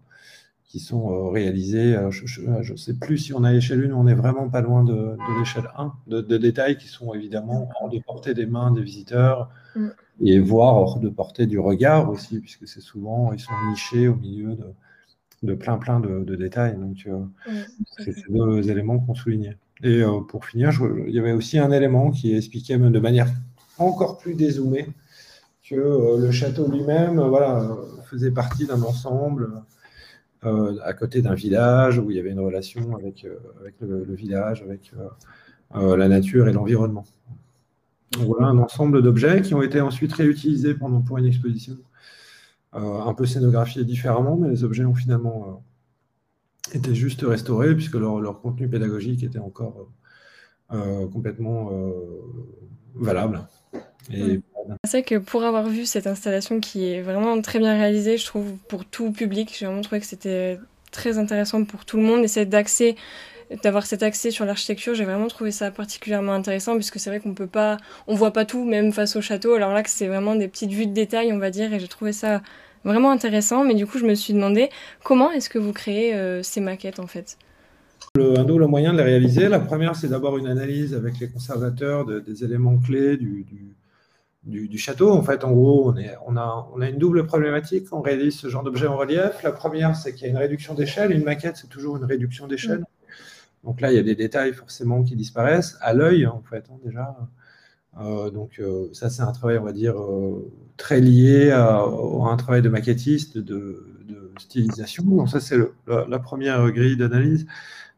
qui 0.73 0.79
sont 0.79 1.29
réalisés. 1.29 1.95
Je 2.09 2.71
ne 2.71 2.77
sais 2.77 2.95
plus 2.95 3.19
si 3.19 3.33
on 3.33 3.43
a 3.43 3.53
échelle 3.53 3.91
1, 3.91 3.93
on 3.93 4.07
est 4.07 4.15
vraiment 4.15 4.49
pas 4.49 4.61
loin 4.61 4.83
de, 4.83 5.15
l'échelle 5.37 5.69
1, 5.77 5.93
de, 6.07 6.37
détails 6.37 6.77
qui 6.77 6.87
sont 6.87 7.13
évidemment 7.13 7.69
hors 7.79 7.89
de 7.89 7.99
portée 7.99 8.33
des 8.33 8.47
mains 8.47 8.71
des 8.71 8.81
visiteurs, 8.81 9.51
mm 9.75 9.89
et 10.21 10.39
voir 10.39 10.75
hors 10.75 10.99
de 10.99 11.09
portée 11.09 11.45
du 11.45 11.59
regard 11.59 12.09
aussi, 12.09 12.39
puisque 12.39 12.67
c'est 12.67 12.81
souvent, 12.81 13.33
ils 13.33 13.39
sont 13.39 13.51
nichés 13.69 14.07
au 14.07 14.15
milieu 14.15 14.55
de, 14.55 14.65
de 15.43 15.53
plein 15.53 15.77
plein 15.77 15.99
de, 15.99 16.35
détails. 16.35 16.77
Donc, 16.77 17.07
euh, 17.07 17.23
c'est 17.97 18.13
ces 18.13 18.31
deux 18.31 18.69
éléments 18.69 18.99
qu'on 18.99 19.15
soulignait. 19.15 19.57
Et 19.83 20.01
euh, 20.01 20.21
pour 20.21 20.45
finir, 20.45 20.71
il 21.07 21.13
y 21.13 21.19
avait 21.19 21.33
aussi 21.33 21.59
un 21.59 21.71
élément 21.71 22.11
qui 22.11 22.35
expliquait 22.35 22.77
de 22.77 22.99
manière 22.99 23.27
encore 23.77 24.17
plus 24.17 24.35
dézoomée 24.35 24.87
que 25.67 25.75
euh, 25.75 26.17
le 26.19 26.31
château 26.31 26.69
lui-même 26.69 27.19
voilà, 27.19 27.67
faisait 28.05 28.31
partie 28.31 28.65
d'un 28.65 28.81
ensemble 28.83 29.63
à 30.45 30.93
côté 30.93 31.21
d'un 31.21 31.33
village 31.33 31.99
où 31.99 32.11
il 32.11 32.17
y 32.17 32.19
avait 32.19 32.31
une 32.31 32.39
relation 32.39 32.95
avec, 32.95 33.25
avec 33.59 33.75
le, 33.79 34.13
village, 34.13 34.61
avec 34.61 34.91
la 35.73 36.07
nature 36.07 36.47
et 36.47 36.53
l'environnement. 36.53 37.05
Voilà 38.19 38.47
un 38.47 38.57
ensemble 38.57 39.01
d'objets 39.01 39.41
qui 39.41 39.53
ont 39.53 39.61
été 39.61 39.81
ensuite 39.81 40.13
réutilisés 40.13 40.75
pour 40.75 41.17
une 41.17 41.25
exposition, 41.25 41.77
euh, 42.75 43.01
un 43.01 43.13
peu 43.13 43.25
scénographiés 43.25 43.83
différemment, 43.83 44.37
mais 44.37 44.49
les 44.49 44.63
objets 44.63 44.85
ont 44.85 44.93
finalement 44.93 45.63
euh, 46.73 46.77
été 46.77 46.93
juste 46.93 47.21
restaurés 47.21 47.73
puisque 47.75 47.95
leur, 47.95 48.41
contenu 48.41 48.67
pédagogique 48.67 49.23
était 49.23 49.39
encore 49.39 49.87
complètement 51.11 51.69
valable. 52.95 53.47
Et... 54.11 54.41
C'est 54.85 55.03
que 55.03 55.15
pour 55.15 55.43
avoir 55.43 55.67
vu 55.67 55.85
cette 55.85 56.07
installation 56.07 56.59
qui 56.59 56.91
est 56.91 57.01
vraiment 57.01 57.41
très 57.41 57.59
bien 57.59 57.73
réalisée, 57.73 58.17
je 58.17 58.25
trouve, 58.25 58.53
pour 58.67 58.85
tout 58.85 59.11
public, 59.11 59.55
j'ai 59.57 59.65
vraiment 59.65 59.81
trouvé 59.81 59.99
que 59.99 60.07
c'était 60.07 60.59
très 60.91 61.17
intéressant 61.17 61.63
pour 61.65 61.85
tout 61.85 61.97
le 61.97 62.03
monde 62.03 62.25
et 62.25 62.45
d'accès 62.45 62.95
d'avoir 63.61 63.85
cet 63.85 64.03
accès 64.03 64.31
sur 64.31 64.45
l'architecture, 64.45 64.95
j'ai 64.95 65.03
vraiment 65.03 65.27
trouvé 65.27 65.51
ça 65.51 65.69
particulièrement 65.69 66.33
intéressant 66.33 66.75
puisque 66.75 66.99
c'est 66.99 67.09
vrai 67.09 67.19
qu'on 67.19 67.33
peut 67.33 67.47
pas, 67.47 67.77
on 68.07 68.15
voit 68.15 68.31
pas 68.31 68.45
tout 68.45 68.63
même 68.65 68.91
face 68.93 69.15
au 69.15 69.21
château. 69.21 69.53
Alors 69.53 69.73
là, 69.73 69.83
que 69.83 69.89
c'est 69.89 70.07
vraiment 70.07 70.35
des 70.35 70.47
petites 70.47 70.71
vues 70.71 70.87
de 70.87 70.93
détail, 70.93 71.31
on 71.33 71.37
va 71.37 71.49
dire, 71.51 71.73
et 71.73 71.79
j'ai 71.79 71.87
trouvé 71.87 72.13
ça 72.13 72.41
vraiment 72.83 73.11
intéressant. 73.11 73.63
Mais 73.63 73.75
du 73.75 73.85
coup, 73.85 73.97
je 73.97 74.05
me 74.05 74.15
suis 74.15 74.33
demandé 74.33 74.69
comment 75.03 75.31
est-ce 75.31 75.49
que 75.49 75.59
vous 75.59 75.73
créez 75.73 76.15
euh, 76.15 76.41
ces 76.41 76.61
maquettes 76.61 76.99
en 76.99 77.07
fait? 77.07 77.37
Le, 78.15 78.37
un 78.37 78.43
double 78.43 78.67
moyen 78.67 78.93
de 78.93 78.97
les 78.97 79.03
réaliser. 79.03 79.49
La 79.49 79.59
première, 79.59 79.95
c'est 79.95 80.07
d'avoir 80.07 80.37
une 80.37 80.47
analyse 80.47 80.93
avec 80.93 81.19
les 81.19 81.27
conservateurs 81.27 82.05
des 82.05 82.43
éléments 82.43 82.77
clés 82.77 83.17
du, 83.17 83.45
château. 84.77 85.11
En 85.11 85.21
fait, 85.23 85.43
en 85.43 85.51
gros, 85.51 85.91
on, 85.91 85.97
est, 85.97 86.15
on, 86.25 86.37
a, 86.37 86.69
on 86.73 86.81
a 86.81 86.89
une 86.89 86.97
double 86.97 87.25
problématique 87.25 87.89
quand 87.89 87.99
on 87.99 88.01
réalise 88.01 88.37
ce 88.37 88.47
genre 88.47 88.63
d'objet 88.63 88.87
en 88.87 88.97
relief. 88.97 89.43
La 89.43 89.51
première, 89.51 89.95
c'est 89.95 90.13
qu'il 90.13 90.23
y 90.23 90.27
a 90.27 90.29
une 90.29 90.37
réduction 90.37 90.73
d'échelle. 90.73 91.11
Une 91.11 91.23
maquette, 91.23 91.57
c'est 91.57 91.69
toujours 91.69 91.97
une 91.97 92.05
réduction 92.05 92.47
d'échelle. 92.47 92.79
Mm. 92.79 92.85
Donc 93.63 93.81
là, 93.81 93.91
il 93.91 93.95
y 93.95 93.99
a 93.99 94.03
des 94.03 94.15
détails 94.15 94.53
forcément 94.53 95.03
qui 95.03 95.15
disparaissent 95.15 95.77
à 95.81 95.93
l'œil, 95.93 96.27
en 96.27 96.41
fait, 96.41 96.65
hein, 96.69 96.77
déjà. 96.83 97.15
Euh, 97.99 98.31
donc 98.31 98.59
euh, 98.59 98.89
ça, 98.93 99.09
c'est 99.09 99.21
un 99.21 99.31
travail, 99.31 99.57
on 99.57 99.63
va 99.63 99.71
dire, 99.71 99.99
euh, 99.99 100.51
très 100.77 100.99
lié 100.99 101.51
à, 101.51 101.81
un 101.81 102.37
travail 102.37 102.61
de 102.61 102.69
maquettiste, 102.69 103.37
de, 103.37 103.89
stylisation. 104.39 105.03
Donc 105.03 105.29
ça, 105.29 105.39
c'est 105.39 105.57
la, 105.87 106.19
première 106.19 106.71
grille 106.71 106.97
d'analyse. 106.97 107.45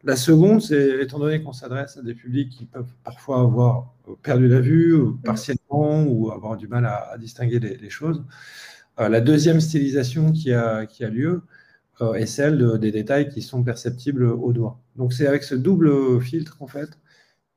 La 0.04 0.16
seconde, 0.16 0.60
c'est, 0.60 1.02
étant 1.02 1.18
donné 1.18 1.42
qu'on 1.42 1.54
s'adresse 1.54 1.96
à 1.96 2.02
des 2.02 2.14
publics 2.14 2.50
qui 2.50 2.66
peuvent 2.66 2.92
parfois 3.04 3.40
avoir 3.40 3.94
perdu 4.22 4.46
la 4.46 4.60
vue 4.60 4.98
partiellement 5.24 5.65
ou 6.04 6.30
avoir 6.30 6.56
du 6.56 6.68
mal 6.68 6.86
à, 6.86 7.16
distinguer 7.18 7.58
les, 7.58 7.90
choses, 7.90 8.24
la 8.98 9.20
deuxième 9.20 9.60
stylisation 9.60 10.32
qui 10.32 10.52
a, 10.52 10.86
qui 10.86 11.04
a 11.04 11.08
lieu, 11.08 11.42
euh, 12.02 12.14
et 12.14 12.26
celle 12.26 12.78
des 12.78 12.92
détails 12.92 13.28
qui 13.28 13.42
sont 13.42 13.62
perceptibles 13.62 14.24
au 14.24 14.52
doigt. 14.52 14.78
Donc 14.96 15.12
c'est 15.12 15.26
avec 15.26 15.42
ce 15.42 15.54
double 15.54 16.20
filtre, 16.20 16.58
en 16.60 16.66
fait, 16.66 16.90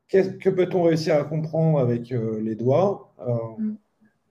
que 0.10 0.50
peut-on 0.50 0.84
réussir 0.84 1.16
à 1.16 1.24
comprendre 1.24 1.80
avec 1.80 2.12
euh, 2.12 2.42
les 2.42 2.56
doigts 2.56 3.14
euh, 3.20 3.36
mm. 3.58 3.78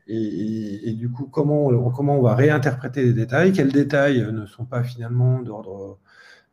et, 0.09 0.93
du 0.95 1.11
coup, 1.11 1.27
comment 1.27 1.67
on, 1.67 1.91
comment 1.91 2.19
on 2.19 2.23
va 2.23 2.35
réinterpréter 2.35 3.05
les 3.05 3.13
détails? 3.13 3.53
Quels 3.53 3.73
détails 3.73 4.21
ne 4.33 4.47
sont 4.47 4.65
pas 4.65 4.83
finalement 4.83 5.41
d'ordre 5.43 5.99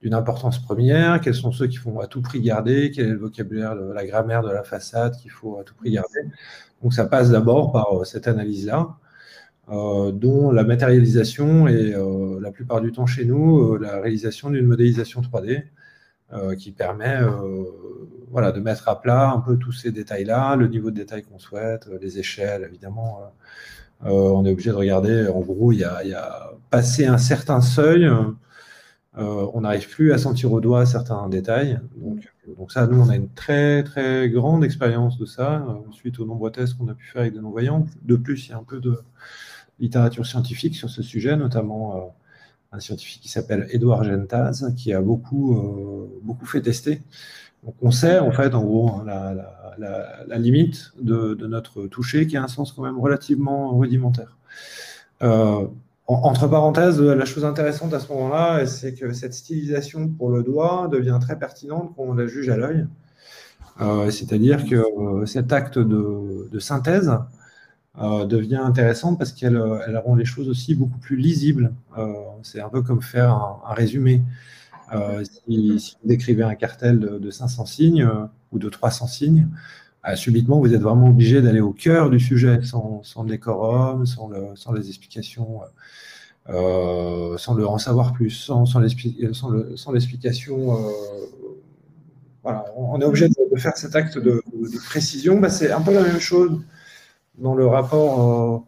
d'une 0.01 0.13
importance 0.13 0.59
première? 0.59 1.21
Quels 1.21 1.33
sont 1.33 1.51
ceux 1.51 1.67
qu'il 1.67 1.79
faut 1.79 2.01
à 2.01 2.07
tout 2.07 2.21
prix 2.21 2.41
garder? 2.41 2.91
Quel 2.91 3.07
est 3.07 3.11
le 3.11 3.17
vocabulaire, 3.17 3.73
la 3.73 4.05
grammaire 4.05 4.43
de 4.43 4.51
la 4.51 4.63
façade 4.63 5.15
qu'il 5.17 5.31
faut 5.31 5.57
à 5.57 5.63
tout 5.63 5.75
prix 5.75 5.91
garder? 5.91 6.19
Donc 6.85 6.93
ça 6.93 7.05
passe 7.05 7.31
d'abord 7.31 7.71
par 7.71 8.05
cette 8.05 8.27
analyse-là. 8.27 8.95
Euh, 9.71 10.11
dont 10.11 10.51
la 10.51 10.63
matérialisation 10.63 11.67
est 11.67 11.95
euh, 11.95 12.39
la 12.39 12.51
plupart 12.51 12.79
du 12.79 12.91
temps 12.91 13.07
chez 13.07 13.25
nous 13.25 13.73
euh, 13.73 13.79
la 13.79 13.99
réalisation 13.99 14.51
d'une 14.51 14.67
modélisation 14.67 15.21
3D 15.21 15.63
qui 16.59 16.71
permet 16.71 17.21
voilà, 18.29 18.51
de 18.51 18.59
mettre 18.59 18.89
à 18.89 19.01
plat 19.01 19.31
un 19.31 19.39
peu 19.39 19.57
tous 19.57 19.71
ces 19.71 19.91
détails-là, 19.91 20.55
le 20.57 20.67
niveau 20.67 20.91
de 20.91 20.95
détail 20.95 21.23
qu'on 21.23 21.39
souhaite, 21.39 21.87
les 22.01 22.19
échelles, 22.19 22.63
évidemment. 22.63 23.31
on 24.01 24.43
est 24.45 24.51
obligé 24.51 24.71
de 24.71 24.75
regarder, 24.75 25.27
en 25.27 25.39
gros, 25.39 25.71
il 25.71 25.79
y 25.79 25.83
a, 25.85 26.03
il 26.03 26.17
passé 26.71 27.05
un 27.05 27.19
certain 27.19 27.61
seuil, 27.61 28.09
on 29.17 29.62
n'arrive 29.62 29.89
plus 29.89 30.12
à 30.12 30.17
sentir 30.17 30.51
au 30.51 30.60
doigt 30.60 30.86
certains 30.86 31.29
détails. 31.29 31.79
Donc, 31.98 32.34
donc 32.57 32.72
ça, 32.72 32.86
nous, 32.86 33.00
on 33.00 33.10
a 33.10 33.15
une 33.15 33.29
très 33.29 33.84
très 33.84 34.29
grande 34.29 34.63
expérience 34.63 35.17
de 35.17 35.25
ça, 35.25 35.65
suite 35.91 36.19
aux 36.19 36.25
nombreux 36.25 36.51
tests 36.51 36.77
qu'on 36.77 36.88
a 36.89 36.93
pu 36.93 37.05
faire 37.05 37.22
avec 37.22 37.34
des 37.34 37.39
non-voyants. 37.39 37.86
De 38.01 38.15
plus, 38.15 38.48
il 38.48 38.51
y 38.51 38.53
a 38.53 38.57
un 38.57 38.63
peu 38.63 38.79
de, 38.79 39.00
littérature 39.79 40.25
scientifique 40.25 40.75
sur 40.75 40.89
ce 40.89 41.01
sujet, 41.01 41.36
notamment 41.36 41.95
euh, 41.95 42.00
un 42.72 42.79
scientifique 42.79 43.22
qui 43.22 43.29
s'appelle 43.29 43.67
Edouard 43.72 44.03
Gentaz, 44.03 44.74
qui 44.75 44.93
a 44.93 45.01
beaucoup, 45.01 45.57
euh, 45.57 46.19
beaucoup 46.24 46.45
fait 46.45 46.62
tester. 46.62 47.01
Donc 47.63 47.75
on 47.81 47.91
sait 47.91 48.19
en 48.19 48.31
fait 48.31 48.53
en 48.53 48.63
gros 48.63 48.89
hein, 48.89 49.03
la, 49.77 50.38
limite 50.38 50.91
de, 51.01 51.36
notre 51.48 51.88
toucher 51.88 52.27
qui 52.27 52.38
a 52.38 52.43
un 52.43 52.48
sens 52.48 52.72
quand 52.72 52.84
même 52.84 53.00
relativement 53.00 53.75
rudimentaire. 53.75 54.38
Euh, 55.24 55.67
entre 56.07 56.47
parenthèses, 56.47 57.01
la 57.01 57.25
chose 57.25 57.45
intéressante 57.45 57.93
à 57.93 58.00
ce 58.00 58.12
moment-là, 58.13 58.67
c'est 58.67 58.93
que 58.93 59.12
cette 59.13 59.33
stylisation 59.33 60.07
pour 60.07 60.29
le 60.29 60.43
doigt 60.43 60.88
devient 60.91 61.17
très 61.19 61.38
pertinente 61.39 61.93
quand 61.95 62.03
on 62.03 62.13
la 62.13 62.27
juge 62.27 62.50
à 62.50 62.57
l'œil. 62.57 62.85
C'est-à-dire 64.12 64.65
que 64.65 65.25
cet 65.25 65.51
acte 65.51 65.79
de, 65.79 66.59
synthèse 66.59 67.12
euh, 67.97 68.25
devient 68.25 68.57
intéressante 68.57 69.17
parce 69.17 69.31
qu'elle 69.31 69.55
euh, 69.55 69.79
elle 69.88 69.97
rend 69.97 70.15
les 70.15 70.25
choses 70.25 70.50
aussi 70.50 70.75
beaucoup 70.75 70.97
plus 70.97 71.15
lisibles. 71.15 71.74
Euh, 71.97 72.13
c'est 72.43 72.59
un 72.59 72.67
peu 72.67 72.81
comme 72.81 73.01
faire 73.01 73.31
un, 73.31 73.74
résumé. 73.74 74.21
Si, 75.24 75.41
vous 75.47 76.07
décrivez 76.07 76.43
un 76.43 76.55
cartel 76.55 77.00
de, 77.00 77.31
500 77.31 77.65
signes 77.65 78.07
ou 78.51 78.59
de 78.59 78.69
300 78.69 79.07
signes, 79.07 79.47
subitement, 80.15 80.59
vous 80.59 80.74
êtes 80.74 80.81
vraiment 80.81 81.09
obligé 81.09 81.41
d'aller 81.41 81.62
au 81.62 81.74
cœur 81.74 82.09
du 82.09 82.19
sujet, 82.19 82.59
sans, 82.63 83.24
décorum, 83.24 84.05
sans, 84.05 84.27
le, 84.27 84.55
sans 84.55 84.71
les 84.74 84.88
explications, 84.88 85.62
sans 86.47 87.53
le 87.55 87.67
en 87.67 87.77
savoir 87.79 88.13
plus, 88.13 88.29
sans, 88.29 88.79
l'explication. 88.79 90.77
voilà, 92.43 92.65
on 92.77 93.01
est 93.01 93.05
obligé 93.05 93.29
de, 93.29 93.57
faire 93.57 93.75
cet 93.77 93.95
acte 93.95 94.17
de, 94.17 94.43
précision. 94.85 95.39
Bah, 95.39 95.50
c'est 95.50 95.71
un 95.71 95.81
peu 95.81 95.93
la 95.93 96.03
même 96.03 96.19
chose 96.19 96.62
dans 97.38 97.55
le 97.55 97.65
rapport 97.67 98.65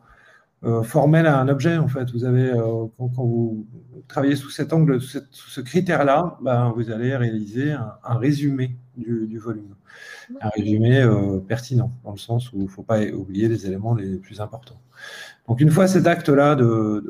euh, 0.64 0.70
euh, 0.70 0.84
formel 0.84 1.26
à 1.28 1.40
un 1.40 1.48
objet. 1.48 1.78
En 1.78 1.88
fait, 1.88 2.12
vous 2.12 2.26
avez 2.26 2.50
euh, 2.50 2.86
quand, 2.98 3.12
vous 3.18 3.68
travaillez 4.08 4.36
sous 4.36 4.50
cet 4.50 4.74
angle, 4.74 5.02
sous, 5.02 5.22
ce 5.32 5.62
critère-là, 5.62 6.38
ben, 6.42 6.74
vous 6.76 6.92
allez 6.92 7.16
réaliser 7.16 7.72
un, 7.72 8.18
résumé 8.18 8.76
du, 8.98 9.38
volume, 9.38 9.76
un 10.42 10.50
résumé 10.50 11.08
pertinent 11.48 11.92
dans 12.04 12.12
le 12.12 12.18
sens 12.18 12.52
où 12.52 12.58
il 12.58 12.64
ne 12.64 12.68
faut 12.68 12.84
pas 12.84 13.06
oublier 13.06 13.48
les 13.48 13.66
éléments 13.66 13.96
les 13.96 14.18
plus 14.18 14.42
importants. 14.42 14.80
Donc, 15.48 15.62
une 15.62 15.72
fois 15.72 15.88
cet 15.88 16.08
acte-là 16.08 16.56
de, 16.56 17.04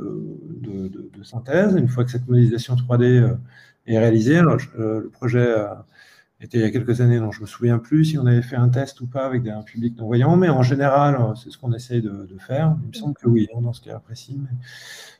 de, 0.61 1.23
synthèse, 1.23 1.75
une 1.75 1.87
fois 1.87 2.05
que 2.05 2.11
cette 2.11 2.27
modélisation 2.27 2.75
3D 2.75 3.35
est 3.87 3.97
réalisée, 3.97 4.41
le 4.41 5.09
projet 5.09 5.55
était 6.39 6.59
il 6.59 6.61
y 6.61 6.65
a 6.65 6.71
quelques 6.71 7.01
années, 7.01 7.19
donc 7.19 7.33
je 7.33 7.41
me 7.41 7.47
souviens 7.47 7.79
plus 7.79 8.05
si 8.05 8.17
on 8.17 8.25
avait 8.25 8.41
fait 8.41 8.55
un 8.55 8.69
test 8.69 9.01
ou 9.01 9.07
pas 9.07 9.25
avec 9.25 9.47
un 9.47 9.63
public 9.63 9.97
non-voyant, 9.97 10.35
mais 10.35 10.49
en 10.49 10.61
général, 10.61 11.15
euh, 11.15 11.35
c'est 11.35 11.49
ce 11.49 11.57
qu'on 11.57 11.73
essaye 11.73 12.01
de, 12.01 12.27
faire. 12.39 12.75
Il 12.83 12.89
me 12.89 12.93
semble 12.93 13.15
que 13.15 13.27
oui, 13.27 13.47
dans 13.59 13.73
ce 13.73 13.81
cas 13.81 13.99
précis. 13.99 14.39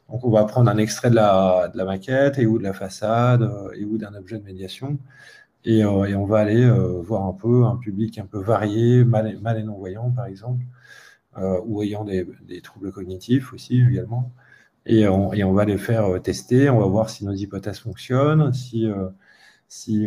Donc, 0.10 0.24
on 0.24 0.30
va 0.30 0.46
prendre 0.46 0.70
un 0.70 0.78
extrait 0.78 1.10
de 1.10 1.16
la, 1.16 1.70
de 1.74 1.78
la 1.78 1.86
maquette 1.86 2.38
et 2.38 2.46
ou 2.46 2.60
de 2.60 2.64
la 2.64 2.74
façade 2.74 3.42
euh, 3.42 3.72
et 3.76 3.84
ou 3.84 3.98
d'un 3.98 4.14
objet 4.14 4.38
de 4.38 4.44
médiation. 4.44 4.98
Et, 5.66 5.84
euh, 5.84 6.06
et, 6.06 6.16
on 6.16 6.26
va 6.26 6.40
aller 6.40 6.70
voir 7.02 7.26
un 7.26 7.34
peu 7.34 7.66
un 7.66 7.78
public 7.78 8.18
un 8.20 8.26
peu 8.26 8.40
varié, 8.40 9.04
mal, 9.04 9.28
et 9.28 9.64
non-voyant, 9.64 10.12
par 10.12 10.26
exemple, 10.28 10.64
ou 11.66 11.84
ayant 11.84 12.04
des, 12.06 12.26
troubles 12.64 12.92
cognitifs 12.92 13.54
aussi 13.54 13.82
également. 13.82 14.32
Et 14.86 15.08
on, 15.08 15.34
et 15.34 15.44
va 15.44 15.66
les 15.66 15.78
faire 15.78 16.22
tester, 16.22 16.70
on 16.70 16.80
va 16.80 16.88
voir 16.88 17.10
si 17.10 17.26
nos 17.26 17.34
hypothèses 17.34 17.80
fonctionnent, 17.80 18.54
si 18.54 18.88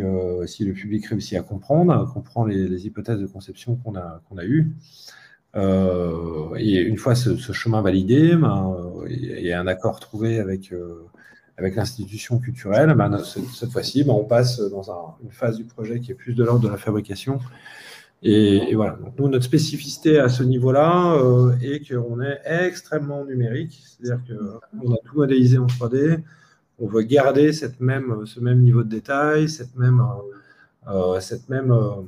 euh, 0.01 0.45
le 0.59 0.73
public 0.73 1.05
réussit 1.05 1.37
à 1.37 1.43
comprendre, 1.43 2.11
comprend 2.13 2.45
les, 2.45 2.85
hypothèses 2.85 3.19
de 3.19 3.27
conception 3.27 3.75
qu'on 3.77 3.95
a, 3.95 4.45
eues. 4.45 4.75
Euh, 5.55 6.55
et 6.57 6.79
une 6.79 6.97
fois 6.97 7.13
ce, 7.15 7.35
chemin 7.51 7.81
validé 7.81 8.35
ben, 8.35 8.73
et, 9.09 9.53
un 9.53 9.67
accord 9.67 9.99
trouvé 9.99 10.39
avec, 10.39 10.71
euh, 10.71 11.07
avec 11.61 11.75
l'institution 11.75 12.39
culturelle, 12.39 12.93
ben, 12.95 13.17
cette, 13.23 13.71
fois-ci, 13.71 14.03
ben, 14.03 14.13
on 14.13 14.25
passe 14.25 14.59
dans 14.59 15.17
une 15.23 15.31
phase 15.31 15.57
du 15.57 15.63
projet 15.63 15.99
qui 15.99 16.11
est 16.11 16.15
plus 16.15 16.33
de 16.33 16.43
l'ordre 16.43 16.61
de 16.61 16.69
la 16.69 16.77
fabrication. 16.77 17.39
Et, 18.23 18.75
voilà, 18.75 18.99
nous, 19.17 19.29
notre 19.29 19.45
spécificité 19.45 20.19
à 20.19 20.29
ce 20.29 20.43
niveau-là 20.43 21.17
est 21.61 21.87
qu'on 21.87 22.21
est 22.21 22.39
extrêmement 22.45 23.25
numérique, 23.25 23.81
c'est-à-dire 23.83 24.23
qu'on 24.27 24.93
a 24.93 24.97
tout 25.05 25.17
modélisé 25.17 25.57
en 25.57 25.65
3D, 25.65 26.21
on 26.81 26.87
veut 26.87 27.03
garder 27.03 27.53
ce 27.53 27.67
même 27.79 28.61
niveau 28.61 28.83
de 28.83 28.89
détail, 28.89 29.47
cette 29.47 29.75
même, 29.77 30.01
euh, 30.87 31.19
euh, 31.19 32.01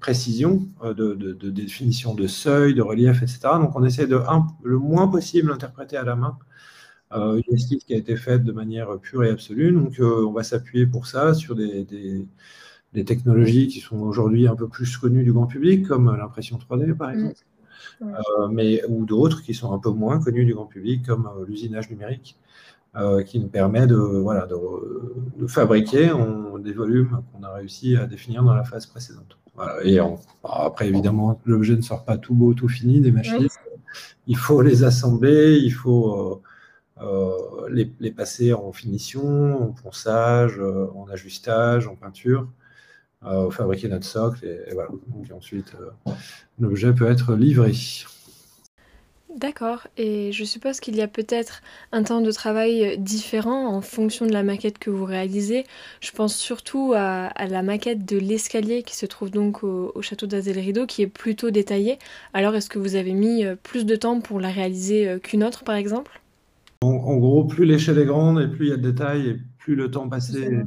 précision 0.00 0.66
euh, 0.82 0.94
de, 0.94 1.50
définition 1.50 2.14
de 2.14 2.26
seuil, 2.26 2.74
de 2.74 2.80
relief, 2.80 3.22
etc. 3.22 3.40
Donc 3.54 3.76
on 3.76 3.84
essaie 3.84 4.06
de 4.06 4.18
le 4.62 4.78
moins 4.78 5.08
possible 5.08 5.52
interpréter 5.52 5.98
à 5.98 6.04
la 6.04 6.16
main 6.16 6.38
une 7.12 7.54
esquisse 7.54 7.84
qui 7.84 7.94
a 7.94 7.96
été 7.96 8.16
faite 8.16 8.44
de 8.44 8.52
manière 8.52 8.98
pure 8.98 9.24
et 9.24 9.30
absolue. 9.30 9.72
Donc 9.72 9.94
on 10.00 10.32
va 10.32 10.42
s'appuyer 10.42 10.86
pour 10.86 11.06
ça 11.06 11.34
sur 11.34 11.56
des, 11.56 11.86
technologies 13.04 13.68
qui 13.68 13.80
sont 13.80 13.98
aujourd'hui 14.00 14.46
un 14.46 14.56
peu 14.56 14.68
plus 14.68 14.96
connues 14.96 15.24
du 15.24 15.32
grand 15.32 15.46
public, 15.46 15.86
comme 15.86 16.14
l'impression 16.16 16.58
3D 16.58 16.94
par 16.94 17.10
exemple. 17.10 17.40
mais, 18.50 18.82
ou 18.88 19.04
d'autres 19.04 19.42
qui 19.42 19.54
sont 19.54 19.72
un 19.72 19.78
peu 19.78 19.90
moins 19.90 20.20
connues 20.20 20.44
du 20.44 20.54
grand 20.54 20.66
public, 20.66 21.06
comme 21.06 21.28
l'usinage 21.46 21.90
numérique. 21.90 22.36
Euh, 22.96 23.22
qui 23.22 23.38
nous 23.38 23.46
permet 23.46 23.86
de, 23.86 23.94
voilà, 23.94 24.48
de, 24.48 25.46
fabriquer 25.46 26.12
des 26.58 26.72
volumes 26.72 27.22
qu'on 27.32 27.44
a 27.44 27.52
réussi 27.52 27.96
à 27.96 28.06
définir 28.06 28.42
dans 28.42 28.52
la 28.52 28.64
phase 28.64 28.86
précédente. 28.86 29.38
et 29.84 30.00
après, 30.42 30.88
évidemment, 30.88 31.40
l'objet 31.44 31.76
ne 31.76 31.82
sort 31.82 32.04
pas 32.04 32.18
tout 32.18 32.34
beau, 32.34 32.52
tout 32.52 32.68
fini 32.68 33.00
des 33.00 33.12
machines. 33.12 33.46
Il 34.26 34.36
faut 34.36 34.60
les 34.60 34.82
assembler, 34.82 35.60
il 35.62 35.72
faut 35.72 36.42
les, 37.70 38.10
passer 38.10 38.52
en 38.52 38.72
finition, 38.72 39.62
en 39.62 39.72
ponçage, 39.72 40.60
en 40.60 41.06
ajustage, 41.10 41.86
en 41.86 41.96
peinture. 41.96 42.48
fabriquer 43.50 43.88
notre 43.88 44.06
socle 44.06 44.44
et, 44.46 44.72
voilà. 44.72 44.90
ensuite 45.34 45.74
l'objet 46.58 46.92
peut 46.92 47.10
être 47.10 47.34
livré. 47.34 47.72
D'accord, 49.36 49.86
et 49.96 50.32
je 50.32 50.42
suppose 50.42 50.80
qu'il 50.80 50.96
y 50.96 51.02
a 51.02 51.06
peut-être 51.06 51.62
un 51.92 52.02
temps 52.02 52.20
de 52.20 52.32
travail 52.32 52.98
différent 52.98 53.68
en 53.68 53.80
fonction 53.80 54.26
de 54.26 54.32
la 54.32 54.42
maquette 54.42 54.78
que 54.78 54.90
vous 54.90 55.04
réalisez. 55.04 55.64
Je 56.00 56.10
pense 56.10 56.34
surtout 56.34 56.94
à, 56.96 57.30
la 57.46 57.62
maquette 57.62 58.04
de 58.04 58.18
l'escalier 58.18 58.82
qui 58.82 58.96
se 58.96 59.06
trouve 59.06 59.30
donc 59.30 59.62
au, 59.62 60.02
château 60.02 60.26
d'Azel 60.26 60.58
Rideau, 60.58 60.84
qui 60.84 61.02
est 61.02 61.06
plutôt 61.06 61.50
détaillée. 61.50 62.00
Alors 62.34 62.56
est-ce 62.56 62.68
que 62.68 62.80
vous 62.80 62.96
avez 62.96 63.12
mis 63.12 63.44
euh, 63.44 63.54
plus 63.54 63.86
de 63.86 63.94
temps 63.94 64.20
pour 64.20 64.40
la 64.40 64.50
réaliser 64.50 65.08
euh, 65.08 65.18
qu'une 65.20 65.44
autre 65.44 65.62
par 65.62 65.76
exemple? 65.76 66.19
En, 66.82 67.16
gros, 67.16 67.44
plus 67.44 67.64
l'échelle 67.64 67.98
est 67.98 68.06
grande 68.06 68.40
et 68.40 68.48
plus 68.48 68.66
il 68.66 68.70
y 68.70 68.72
a 68.72 68.76
de 68.76 68.82
détails 68.82 69.28
et 69.28 69.40
plus 69.58 69.74
le 69.74 69.90
temps 69.90 70.08
passé 70.08 70.62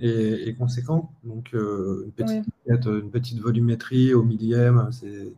est, 0.00 0.56
conséquent. 0.58 1.12
Donc 1.24 1.50
euh, 1.54 2.04
une, 2.06 2.12
petite, 2.12 2.86
une 2.86 3.10
petite 3.10 3.40
volumétrie 3.40 4.14
au 4.14 4.22
millième, 4.22 4.88
c'est 4.92 5.32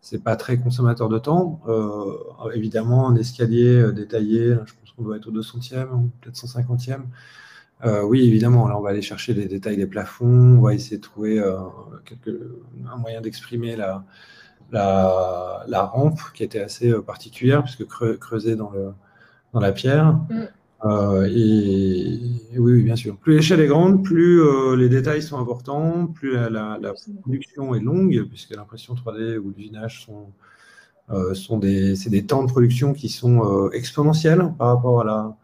c'est 0.00 0.22
pas 0.22 0.36
très 0.36 0.58
consommateur 0.58 1.08
de 1.08 1.18
temps. 1.18 1.60
Euh, 1.68 2.50
évidemment, 2.54 3.08
un 3.08 3.16
escalier 3.16 3.74
euh, 3.76 3.92
détaillé, 3.92 4.56
je 4.64 4.72
pense 4.74 4.92
qu'on 4.96 5.02
doit 5.02 5.16
être 5.16 5.28
au 5.28 5.32
200e, 5.32 6.08
peut-être 6.20 6.36
150e. 6.36 7.02
Euh, 7.84 8.02
oui, 8.02 8.26
évidemment, 8.26 8.68
là, 8.68 8.78
on 8.78 8.80
va 8.80 8.90
aller 8.90 9.02
chercher 9.02 9.34
les 9.34 9.46
détails 9.46 9.76
des 9.76 9.86
plafonds, 9.86 10.58
on 10.58 10.60
va 10.62 10.74
essayer 10.74 10.96
de 10.96 11.02
trouver 11.02 11.38
un 11.40 12.96
moyen 12.96 13.20
d'exprimer 13.20 13.76
la, 13.76 14.04
la, 14.72 15.82
rampe 15.82 16.20
qui 16.34 16.42
était 16.42 16.60
assez 16.60 16.92
particulière, 17.02 17.62
puisque 17.62 17.86
creusée 17.86 18.56
dans, 18.56 18.70
le, 18.70 18.92
dans 19.52 19.60
la 19.60 19.72
pierre. 19.72 20.12
Mm. 20.30 20.48
Euh, 20.84 21.28
et, 21.30 22.58
oui, 22.58 22.82
bien 22.82 22.96
sûr. 22.96 23.16
Plus 23.16 23.36
l'échelle 23.36 23.60
est 23.60 23.66
grande, 23.66 24.04
plus 24.04 24.40
euh, 24.40 24.76
les 24.76 24.88
détails 24.88 25.22
sont 25.22 25.38
importants, 25.38 26.06
plus 26.06 26.34
la, 26.34 26.78
production 27.22 27.74
est 27.74 27.80
longue, 27.80 28.26
puisque 28.28 28.54
l'impression 28.54 28.94
3D 28.94 29.38
ou 29.38 29.52
l'usinage 29.56 30.04
sont, 30.04 30.32
euh, 31.10 31.34
sont 31.34 31.58
des, 31.58 31.94
des 31.94 32.26
temps 32.26 32.44
de 32.44 32.48
production 32.48 32.92
qui 32.92 33.08
sont 33.08 33.70
exponentiels 33.72 34.52
par 34.56 34.68
rapport 34.68 35.00
à 35.00 35.04
la, 35.04 35.36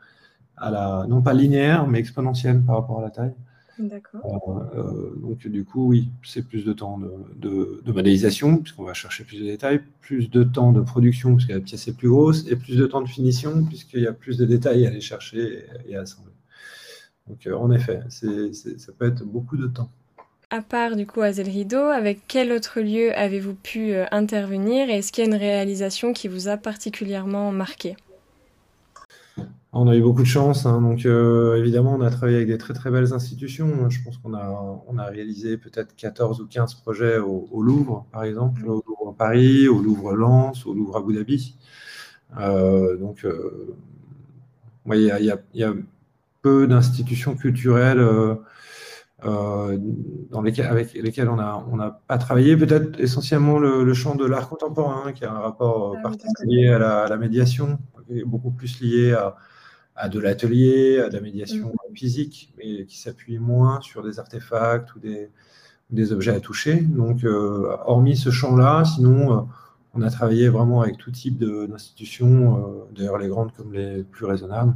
à 0.57 0.71
la, 0.71 1.07
non 1.09 1.21
pas 1.21 1.35
linéaire, 1.35 1.87
mais 1.89 1.99
exponentiels 1.99 2.63
par 2.63 2.77
rapport 2.77 3.01
à 3.01 3.03
la 3.03 3.11
taille. 3.11 3.35
D'accord. 3.79 4.71
Euh, 4.77 4.79
euh, 4.79 5.17
donc 5.17 5.47
du 5.47 5.65
coup, 5.65 5.89
oui, 5.89 6.09
c'est 6.23 6.47
plus 6.47 6.65
de 6.65 6.73
temps 6.73 7.01
de, 7.37 7.83
modélisation, 7.87 8.59
puisqu'on 8.59 8.85
va 8.85 8.95
chercher 8.95 9.25
plus 9.25 9.41
de 9.41 9.45
détails, 9.45 9.83
plus 10.01 10.31
de 10.31 10.45
temps 10.45 10.73
de 10.73 10.81
production, 10.81 11.35
parce 11.35 11.47
que 11.47 11.53
la 11.53 11.61
pièce 11.61 11.89
est 11.89 11.97
plus 11.97 12.09
grosse, 12.09 12.47
et 12.49 12.57
plus 12.57 12.77
de 12.77 12.87
temps 12.87 13.03
de 13.03 13.09
finition, 13.09 13.65
puisqu'il 13.65 14.03
y 14.03 14.07
a 14.07 14.13
plus 14.13 14.39
de 14.39 14.45
détails 14.45 14.87
à 14.87 14.91
aller 14.91 15.01
chercher 15.01 15.67
et, 15.87 15.97
à 15.97 16.03
assembler. 16.03 16.33
Donc 17.29 17.47
euh, 17.47 17.57
en 17.57 17.71
effet, 17.73 18.01
ça 18.09 18.93
peut 18.97 19.07
être 19.07 19.25
beaucoup 19.25 19.57
de 19.57 19.67
temps. 19.67 19.91
À 20.51 20.61
part 20.61 20.95
du 20.95 21.07
coup 21.07 21.21
Azel 21.21 21.49
Rideau, 21.49 21.79
avec 21.79 22.21
quel 22.29 22.53
autre 22.53 22.81
lieu 22.81 23.13
avez-vous 23.17 23.55
pu 23.55 23.95
intervenir 24.13 24.89
et 24.89 24.99
est-ce 24.99 25.11
qu'il 25.11 25.25
y 25.25 25.27
a 25.27 25.31
une 25.31 25.37
réalisation 25.37 26.13
qui 26.13 26.29
vous 26.29 26.49
a 26.49 26.57
particulièrement 26.57 27.51
marqué? 27.51 27.97
On 29.75 29.89
a 29.89 29.97
eu 29.97 30.03
beaucoup 30.03 30.23
de 30.23 30.27
chance. 30.27 30.67
Hein. 30.67 30.81
donc, 30.81 31.05
euh, 31.05 31.57
évidemment, 31.57 31.95
on 31.95 32.01
a 32.01 32.11
travaillé 32.11 32.37
avec 32.37 32.49
des 32.49 32.59
très 32.59 32.75
très 32.75 32.91
belles 32.91 33.13
institutions. 33.13 33.91
Je 33.91 34.03
pense 34.03 34.19
qu'on 34.19 34.35
a, 34.35 34.83
on 34.87 34.99
a 34.99 35.07
réalisé 35.07 35.59
peut-être 35.59 35.97
14 35.97 36.41
ou 36.41 36.47
15 36.47 36.75
projets 36.75 37.19
au, 37.19 37.63
Louvre, 37.63 38.07
par 38.13 38.25
exemple, 38.25 38.67
au 38.67 38.83
Louvre 38.87 39.15
Paris, 39.17 39.69
au 39.69 39.81
Louvre 39.83 40.15
Lens, 40.15 40.65
au 40.67 40.75
Louvre 40.75 40.97
Abu 40.97 41.15
Dhabi. 41.15 41.57
Euh, 42.39 42.97
donc, 42.97 43.25
euh, 43.25 43.75
il 44.93 45.01
y, 45.55 45.65
a 45.65 45.73
peu 46.43 46.67
d'institutions 46.67 47.35
culturelles 47.35 48.07
dans 49.23 50.43
lesquelles, 50.43 50.67
avec 50.67 50.93
lesquelles 50.93 51.29
on 51.29 51.37
n'a 51.37 51.65
on 51.73 51.79
pas 52.07 52.19
travaillé. 52.19 52.57
Peut-être 52.57 53.01
essentiellement 53.01 53.59
le, 53.59 53.95
champ 53.95 54.15
de 54.15 54.27
l'art 54.27 54.49
contemporain, 54.49 55.13
qui 55.13 55.25
a 55.25 55.33
un 55.33 55.41
rapport 55.41 55.97
ah 55.99 56.03
particulier 56.03 56.69
à 56.69 56.79
la, 56.79 57.01
à 57.05 57.09
la, 57.09 57.17
médiation, 57.17 57.79
beaucoup 58.27 58.51
plus 58.51 58.81
lié 58.81 59.13
à 59.13 59.37
à 59.97 60.09
de 60.09 60.19
l'atelier, 60.19 60.99
à 60.99 61.09
de 61.09 61.15
la 61.15 61.21
médiation 61.21 61.69
mm. 61.69 61.97
physique, 61.97 62.53
mais 62.59 62.85
qui 62.87 62.99
s'appuie 62.99 63.39
moins 63.39 63.81
sur 63.81 64.03
des 64.03 64.19
artefacts 64.19 64.95
ou 64.95 64.99
des, 64.99 65.31
des 65.91 66.13
objets 66.13 66.33
à 66.33 66.41
toucher. 66.41 66.81
Donc, 66.81 67.25
euh, 67.25 67.77
hormis 67.85 68.17
ce 68.17 68.31
champ-là, 68.31 68.85
sinon, 68.85 69.33
euh, 69.33 69.41
on 69.95 70.03
a 70.03 70.11
travaillé 70.11 70.49
vraiment 70.49 70.83
avec 70.83 70.99
tout 70.99 71.11
type 71.11 71.39
d'institutions, 71.39 72.57
euh, 72.57 72.95
d'ailleurs 72.97 73.19
les 73.19 73.29
grandes 73.29 73.53
comme 73.53 73.73
les 73.73 74.03
plus 74.03 74.27
raisonnables. 74.27 74.75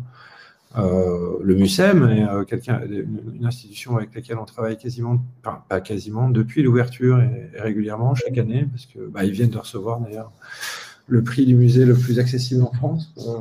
le 0.76 1.54
MUSEM 1.56 2.08
est 2.08 2.68
une, 2.68 3.44
institution 3.44 3.96
avec 3.96 4.14
laquelle 4.14 4.38
on 4.38 4.44
travaille 4.44 4.76
quasiment, 4.76 5.20
enfin, 5.44 5.64
pas 5.68 5.80
quasiment, 5.80 6.28
depuis 6.30 6.62
l'ouverture 6.62 7.20
et, 7.20 7.50
régulièrement 7.56 8.14
chaque 8.14 8.38
année, 8.38 8.68
parce 8.70 8.86
que 8.86 9.00
bah, 9.08 9.24
ils 9.24 9.32
viennent 9.32 9.50
de 9.50 9.58
recevoir 9.58 9.98
d'ailleurs 10.00 10.30
le 11.08 11.22
prix 11.22 11.46
du 11.46 11.56
musée 11.56 11.84
le 11.84 11.94
plus 11.94 12.18
accessible 12.18 12.62
en 12.62 12.72
France. 12.72 13.12
Euh, 13.18 13.38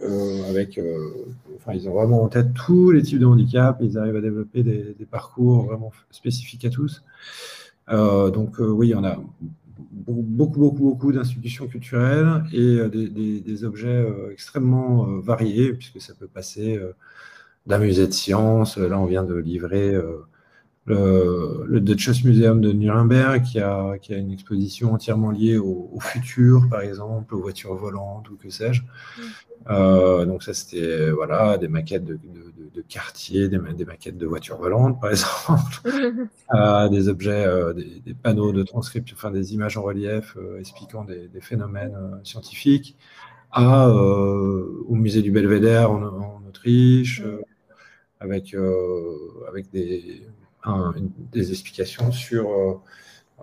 avec, 0.00 0.78
euh, 0.78 1.10
enfin, 1.56 1.72
ils 1.72 1.88
ont 1.88 1.94
vraiment 1.94 2.22
en 2.22 2.28
tête 2.28 2.52
tous 2.54 2.90
les 2.90 3.02
types 3.02 3.18
de 3.18 3.26
handicap. 3.26 3.78
Ils 3.80 3.98
arrivent 3.98 4.16
à 4.16 4.20
développer 4.20 4.62
des, 4.62 5.06
parcours 5.10 5.64
vraiment 5.64 5.92
spécifiques 6.10 6.64
à 6.64 6.70
tous. 6.70 7.02
Euh, 7.88 8.30
donc 8.30 8.56
oui, 8.58 8.94
on 8.94 9.04
a 9.04 9.18
beaucoup, 9.80 10.58
beaucoup, 10.60 10.84
beaucoup 10.84 11.12
d'institutions 11.12 11.66
culturelles 11.66 12.42
et 12.52 12.78
des, 12.88 13.64
objets 13.64 14.06
extrêmement 14.32 15.04
variés, 15.20 15.72
puisque 15.72 16.00
ça 16.00 16.14
peut 16.14 16.28
passer 16.28 16.80
d'un 17.66 17.78
musée 17.78 18.06
de 18.06 18.12
sciences. 18.12 18.76
Là, 18.76 18.98
on 18.98 19.06
vient 19.06 19.24
de 19.24 19.34
livrer 19.34 19.94
le, 20.86 21.64
le 21.66 21.80
Deutsches 21.80 22.24
Museum 22.24 22.60
de 22.60 22.72
Nuremberg, 22.72 23.42
qui 23.42 23.58
a, 23.60 23.98
qui 23.98 24.14
a 24.14 24.18
une 24.18 24.30
exposition 24.30 24.94
entièrement 24.94 25.32
liée 25.32 25.58
au, 25.58 25.98
futur, 26.00 26.68
par 26.70 26.80
exemple, 26.80 27.34
aux 27.34 27.40
voitures 27.40 27.74
volantes 27.74 28.30
ou 28.30 28.36
que 28.36 28.50
sais-je. 28.50 28.82
Mm. 28.82 29.22
Euh, 29.68 30.24
donc 30.26 30.44
ça, 30.44 30.54
c'était 30.54 31.10
voilà, 31.10 31.58
des 31.58 31.66
maquettes 31.66 32.04
de, 32.04 32.14
de, 32.14 32.70
de 32.72 32.82
quartiers, 32.82 33.48
des, 33.48 33.58
des, 33.58 33.84
maquettes 33.84 34.16
de 34.16 34.26
voitures 34.26 34.58
volantes, 34.58 35.00
par 35.00 35.10
exemple, 35.10 35.80
euh, 36.54 36.88
des 36.88 37.08
objets, 37.08 37.44
euh, 37.44 37.72
des, 37.72 38.00
des, 38.04 38.14
panneaux 38.14 38.52
de 38.52 38.62
transcription, 38.62 39.16
enfin 39.18 39.32
des 39.32 39.54
images 39.54 39.76
en 39.76 39.82
relief 39.82 40.36
expliquant 40.58 41.04
des, 41.04 41.28
phénomènes 41.40 41.96
scientifiques, 42.22 42.96
à, 43.50 43.88
au 43.88 44.94
musée 44.94 45.22
du 45.22 45.32
Belvédère 45.32 45.90
en, 45.90 46.02
en 46.02 46.42
Autriche, 46.48 47.22
mm. 47.22 47.38
avec, 48.20 48.54
avec 49.48 49.70
des 49.72 50.22
des 51.32 51.50
explications 51.50 52.12
sur, 52.12 52.50
euh, 52.50 52.80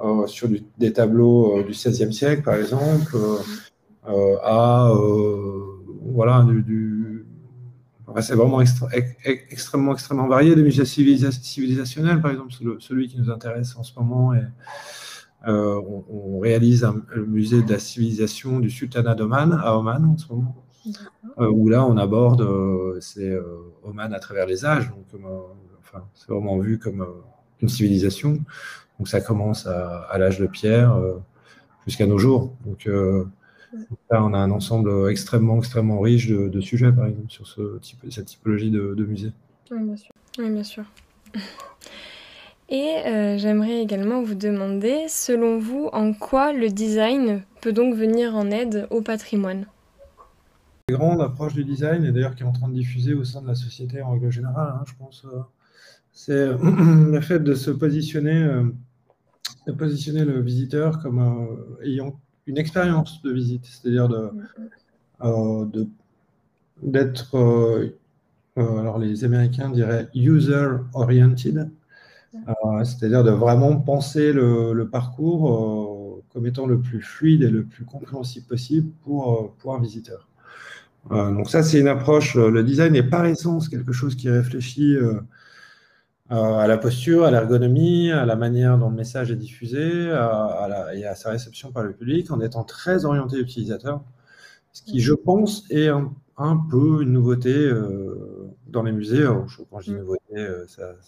euh, 0.03 0.27
sur 0.27 0.49
des 0.77 0.93
tableaux 0.93 1.59
euh, 1.59 1.63
du 1.63 1.71
XVIe 1.71 2.13
siècle, 2.13 2.43
par 2.43 2.55
exemple, 2.55 3.15
à 4.05 4.91
voilà, 6.05 6.43
du, 6.43 7.25
c'est 8.19 8.35
vraiment 8.35 8.61
extrêmement, 8.61 9.93
extrêmement 9.93 10.27
varié. 10.27 10.55
Des 10.55 10.61
musées 10.61 10.85
civilisationnels, 10.85 12.21
par 12.21 12.31
exemple, 12.31 12.51
celui 12.79 13.07
qui 13.07 13.17
nous 13.17 13.31
intéresse 13.31 13.75
en 13.77 13.83
ce 13.83 13.97
moment. 13.97 14.33
Et, 14.33 14.41
on, 15.45 16.39
réalise 16.39 16.83
un, 16.83 17.01
le 17.13 17.25
musée 17.25 17.61
de 17.63 17.71
la 17.71 17.79
civilisation 17.79 18.59
du 18.59 18.69
sultanat 18.69 19.15
d'Oman 19.15 19.59
à 19.61 19.77
Oman 19.77 20.05
en 20.05 20.17
ce 20.17 20.31
moment. 20.31 20.55
où 21.37 21.69
là, 21.69 21.85
on 21.85 21.97
aborde 21.97 22.45
c'est 22.99 23.33
Oman 23.83 24.13
à 24.13 24.19
travers 24.19 24.45
les 24.45 24.65
âges. 24.65 24.89
Donc, 24.89 25.21
c'est 26.13 26.29
vraiment 26.29 26.57
vu 26.57 26.79
comme 26.79 27.01
euh, 27.01 27.21
une 27.61 27.69
civilisation. 27.69 28.39
Donc 28.99 29.07
ça 29.07 29.21
commence 29.21 29.67
à, 29.67 30.15
l'âge 30.17 30.39
de 30.39 30.47
pierre 30.47 30.95
euh, 30.95 31.19
jusqu'à 31.85 32.05
nos 32.05 32.17
jours. 32.17 32.53
Donc 32.65 32.87
euh, 32.87 33.25
là, 34.11 34.23
on 34.23 34.33
a 34.33 34.37
un 34.37 34.51
ensemble 34.51 35.09
extrêmement, 35.09 35.57
extrêmement 35.57 35.99
riche 35.99 36.27
de, 36.27 36.61
sujets, 36.61 36.91
par 36.91 37.07
exemple, 37.07 37.29
sur 37.29 37.47
ce 37.47 37.79
type, 37.79 37.99
cette 38.11 38.25
typologie 38.25 38.71
de, 38.71 39.05
musée. 39.05 39.31
Oui, 39.71 39.81
bien 39.81 39.97
sûr. 39.97 40.11
Oui, 40.37 40.49
bien 40.49 40.63
sûr. 40.63 40.83
Et 42.69 43.37
j'aimerais 43.37 43.81
également 43.81 44.21
vous 44.23 44.35
demander, 44.35 45.07
selon 45.07 45.59
vous, 45.59 45.89
en 45.91 46.13
quoi 46.13 46.53
le 46.53 46.69
design 46.69 47.43
peut 47.61 47.73
donc 47.73 47.95
venir 47.95 48.35
en 48.35 48.49
aide 48.51 48.87
au 48.89 49.01
patrimoine? 49.01 49.65
Grande 50.89 51.21
approche 51.21 51.53
du 51.53 51.63
design, 51.63 52.03
et 52.05 52.11
d'ailleurs 52.11 52.35
qui 52.35 52.43
est 52.43 52.45
en 52.45 52.51
train 52.51 52.67
de 52.67 52.73
diffuser 52.73 53.13
au 53.13 53.23
sein 53.23 53.41
de 53.41 53.47
la 53.47 53.55
société 53.55 54.01
en 54.01 54.11
règle 54.11 54.29
générale, 54.31 54.75
hein, 54.79 54.83
je 54.85 54.93
pense, 54.95 55.25
c'est 56.13 56.47
le 56.61 57.19
fait 57.21 57.39
de 57.39 57.55
se 57.55 57.71
positionner, 57.71 58.43
euh, 58.43 58.63
de 59.67 59.73
positionner 59.73 60.23
le 60.23 60.39
visiteur 60.41 60.99
comme 61.01 61.19
euh, 61.19 61.85
ayant 61.85 62.19
une 62.45 62.57
expérience 62.57 63.21
de 63.23 63.31
visite, 63.31 63.65
c'est-à-dire 63.65 64.07
de, 64.07 64.29
euh, 65.23 65.65
d'être, 66.81 67.37
alors 68.57 68.99
les 68.99 69.23
Américains 69.23 69.69
diraient 69.69 70.09
user-oriented, 70.13 71.69
C'est-à-dire 72.83 73.23
de 73.23 73.31
vraiment 73.31 73.77
penser 73.77 74.33
le, 74.33 74.87
parcours 74.91 76.21
comme 76.33 76.45
étant 76.45 76.65
le 76.65 76.81
plus 76.81 77.01
fluide 77.01 77.43
et 77.43 77.49
le 77.49 77.63
plus 77.63 77.85
compréhensible 77.85 78.45
possible 78.45 78.89
pour, 79.03 79.53
pour 79.59 79.73
un 79.73 79.79
visiteur. 79.79 80.27
donc 81.09 81.49
ça, 81.49 81.63
c'est 81.63 81.79
une 81.79 81.87
approche. 81.87 82.35
Le 82.35 82.61
design 82.61 82.91
n'est 82.91 83.03
par 83.03 83.25
essence 83.25 83.69
quelque 83.69 83.93
chose 83.93 84.15
qui 84.15 84.29
réfléchit 84.29 84.97
euh, 86.31 86.35
à 86.35 86.67
la 86.67 86.77
posture, 86.77 87.25
à 87.25 87.31
l'ergonomie, 87.31 88.09
à 88.09 88.25
la 88.25 88.37
manière 88.37 88.77
dont 88.77 88.89
le 88.89 88.95
message 88.95 89.29
est 89.29 89.35
diffusé 89.35 90.09
à, 90.11 90.87
et 90.95 91.05
à 91.05 91.15
sa 91.15 91.31
réception 91.31 91.73
par 91.73 91.83
le 91.83 91.91
public 91.93 92.31
en 92.31 92.39
étant 92.39 92.63
très 92.63 93.03
orienté 93.03 93.37
utilisateur. 93.37 94.01
Ce 94.71 94.81
qui, 94.81 95.01
je 95.01 95.13
pense, 95.13 95.65
est 95.69 95.89
un, 95.89 96.57
peu 96.71 97.03
une 97.03 97.11
nouveauté 97.11 97.53
euh, 97.53 98.49
dans 98.67 98.83
les 98.83 98.93
musées. 98.93 99.27
quand 99.69 99.79
je 99.81 99.91
dis 99.91 99.95
mm. 99.95 99.99
nouveauté, 99.99 100.37
euh, 100.37 100.65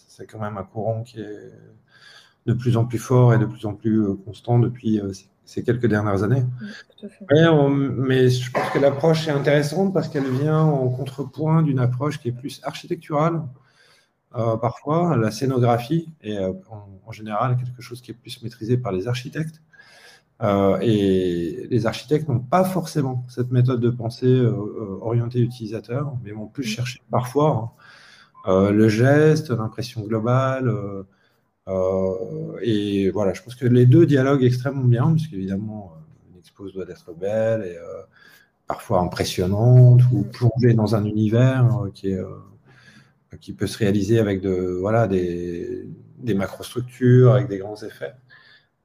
c'est 0.08 0.26
quand 0.28 0.40
même 0.40 0.58
un 0.58 0.64
courant 0.64 1.04
qui 1.04 1.22
est 1.22 1.52
de 2.46 2.54
plus 2.54 2.76
en 2.76 2.86
plus 2.86 3.00
fort 3.00 3.34
et 3.34 3.40
de 3.40 3.46
plus 3.46 3.66
en 3.66 3.74
plus 3.74 4.06
constant 4.26 4.60
depuis 4.60 5.02
ces 5.46 5.64
quelques 5.64 5.88
dernières 5.88 6.24
années. 6.24 6.44
mais, 7.32 8.30
je 8.30 8.52
pense 8.52 8.70
que 8.70 8.80
l'approche 8.80 9.28
est 9.28 9.32
intéressante 9.32 9.94
parce 9.94 10.10
qu'elle 10.10 10.30
vient 10.30 10.62
en 10.62 10.90
contrepoint 10.90 11.64
d'une 11.64 11.80
approche 11.80 12.20
qui 12.20 12.28
est 12.28 12.34
plus 12.34 12.60
architecturale, 12.64 13.42
euh, 14.38 14.58
parfois. 14.58 15.16
La 15.18 15.32
scénographie 15.32 16.10
est 16.22 16.38
euh, 16.38 16.54
en, 17.06 17.12
général 17.12 17.58
quelque 17.58 17.82
chose 17.82 18.02
qui 18.02 18.12
est 18.12 18.14
plus 18.14 18.42
maîtrisé 18.44 18.78
par 18.78 18.92
les 18.92 19.08
architectes. 19.08 19.62
Euh, 20.44 20.78
et 20.82 21.68
les 21.70 21.86
architectes 21.86 22.28
n'ont 22.28 22.40
pas 22.40 22.66
forcément 22.66 23.26
cette 23.30 23.52
méthode 23.52 23.80
de 23.80 23.90
pensée 23.90 24.46
orientée 25.02 25.40
utilisateur, 25.40 26.14
mais 26.24 26.32
vont 26.32 26.48
plus 26.48 26.64
chercher 26.64 27.02
parfois 27.10 27.74
hein, 28.46 28.72
le 28.72 28.90
geste, 28.90 29.52
l'impression 29.52 30.02
globale. 30.02 30.70
et 32.62 33.10
voilà, 33.12 33.34
je 33.34 33.42
pense 33.42 33.56
que 33.56 33.66
les 33.66 33.86
deux 33.86 34.06
dialoguent 34.06 34.44
extrêmement 34.44 34.84
bien, 34.84 35.08
parce 35.12 35.28
qu'évidemment, 35.28 35.94
une 36.30 36.40
expose 36.40 36.74
doit 36.74 36.86
être 36.90 37.14
belle 37.14 37.64
et 37.64 37.78
parfois 38.68 39.00
impressionnante, 39.00 40.02
ou 40.12 40.24
plongée 40.24 40.74
dans 40.74 40.96
un 40.96 41.06
univers 41.06 41.88
qui 41.94 42.10
est 42.10 42.22
qui 43.40 43.54
peut 43.54 43.68
se 43.68 43.78
réaliser 43.78 44.20
avec 44.20 44.42
de, 44.42 44.78
voilà, 44.80 45.08
des, 45.08 45.88
des 46.20 46.34
macrostructures, 46.34 47.34
avec 47.34 47.48
des 47.48 47.58
grands 47.58 47.82
effets. 47.84 48.14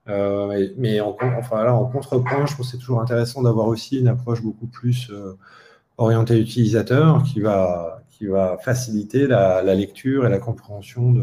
Euh, 0.08 0.68
mais 0.76 1.00
en, 1.00 1.16
enfin, 1.38 1.64
là, 1.64 1.74
en 1.74 1.86
contrepoint, 1.86 2.46
je 2.46 2.56
pense 2.56 2.66
que 2.66 2.72
c'est 2.72 2.78
toujours 2.78 3.00
intéressant 3.00 3.42
d'avoir 3.42 3.66
aussi 3.68 4.00
une 4.00 4.08
approche 4.08 4.42
beaucoup 4.42 4.66
plus 4.66 5.10
euh, 5.10 5.36
orientée 5.98 6.38
utilisateur 6.38 7.22
qui 7.22 7.40
va, 7.40 8.02
qui 8.10 8.26
va 8.26 8.58
faciliter 8.58 9.26
la, 9.26 9.62
lecture 9.74 10.26
et 10.26 10.30
la 10.30 10.38
compréhension 10.38 11.14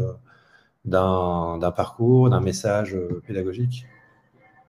d'un 0.84 1.72
parcours, 1.76 2.30
d'un 2.30 2.40
message 2.40 2.94
euh, 2.94 3.22
pédagogique. 3.26 3.86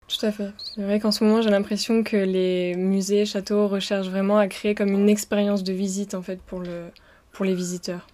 Tout 0.08 0.24
à 0.24 0.32
fait. 0.32 0.52
C'est 0.74 0.82
vrai 0.82 1.00
qu'en 1.00 1.10
ce 1.10 1.22
moment, 1.22 1.42
j'ai 1.42 1.50
l'impression 1.50 2.02
que 2.02 2.16
les 2.16 2.74
musées, 2.76 3.26
châteaux 3.26 3.68
recherchent 3.68 4.08
vraiment 4.08 4.38
à 4.38 4.48
créer 4.48 4.74
comme 4.74 4.88
une 4.88 5.08
expérience 5.08 5.62
de 5.62 5.74
visite 5.74 6.14
en 6.14 6.22
fait 6.22 6.40
pour, 6.40 6.60
le, 6.60 6.86
pour 7.30 7.44
les 7.44 7.54
visiteurs. 7.54 8.06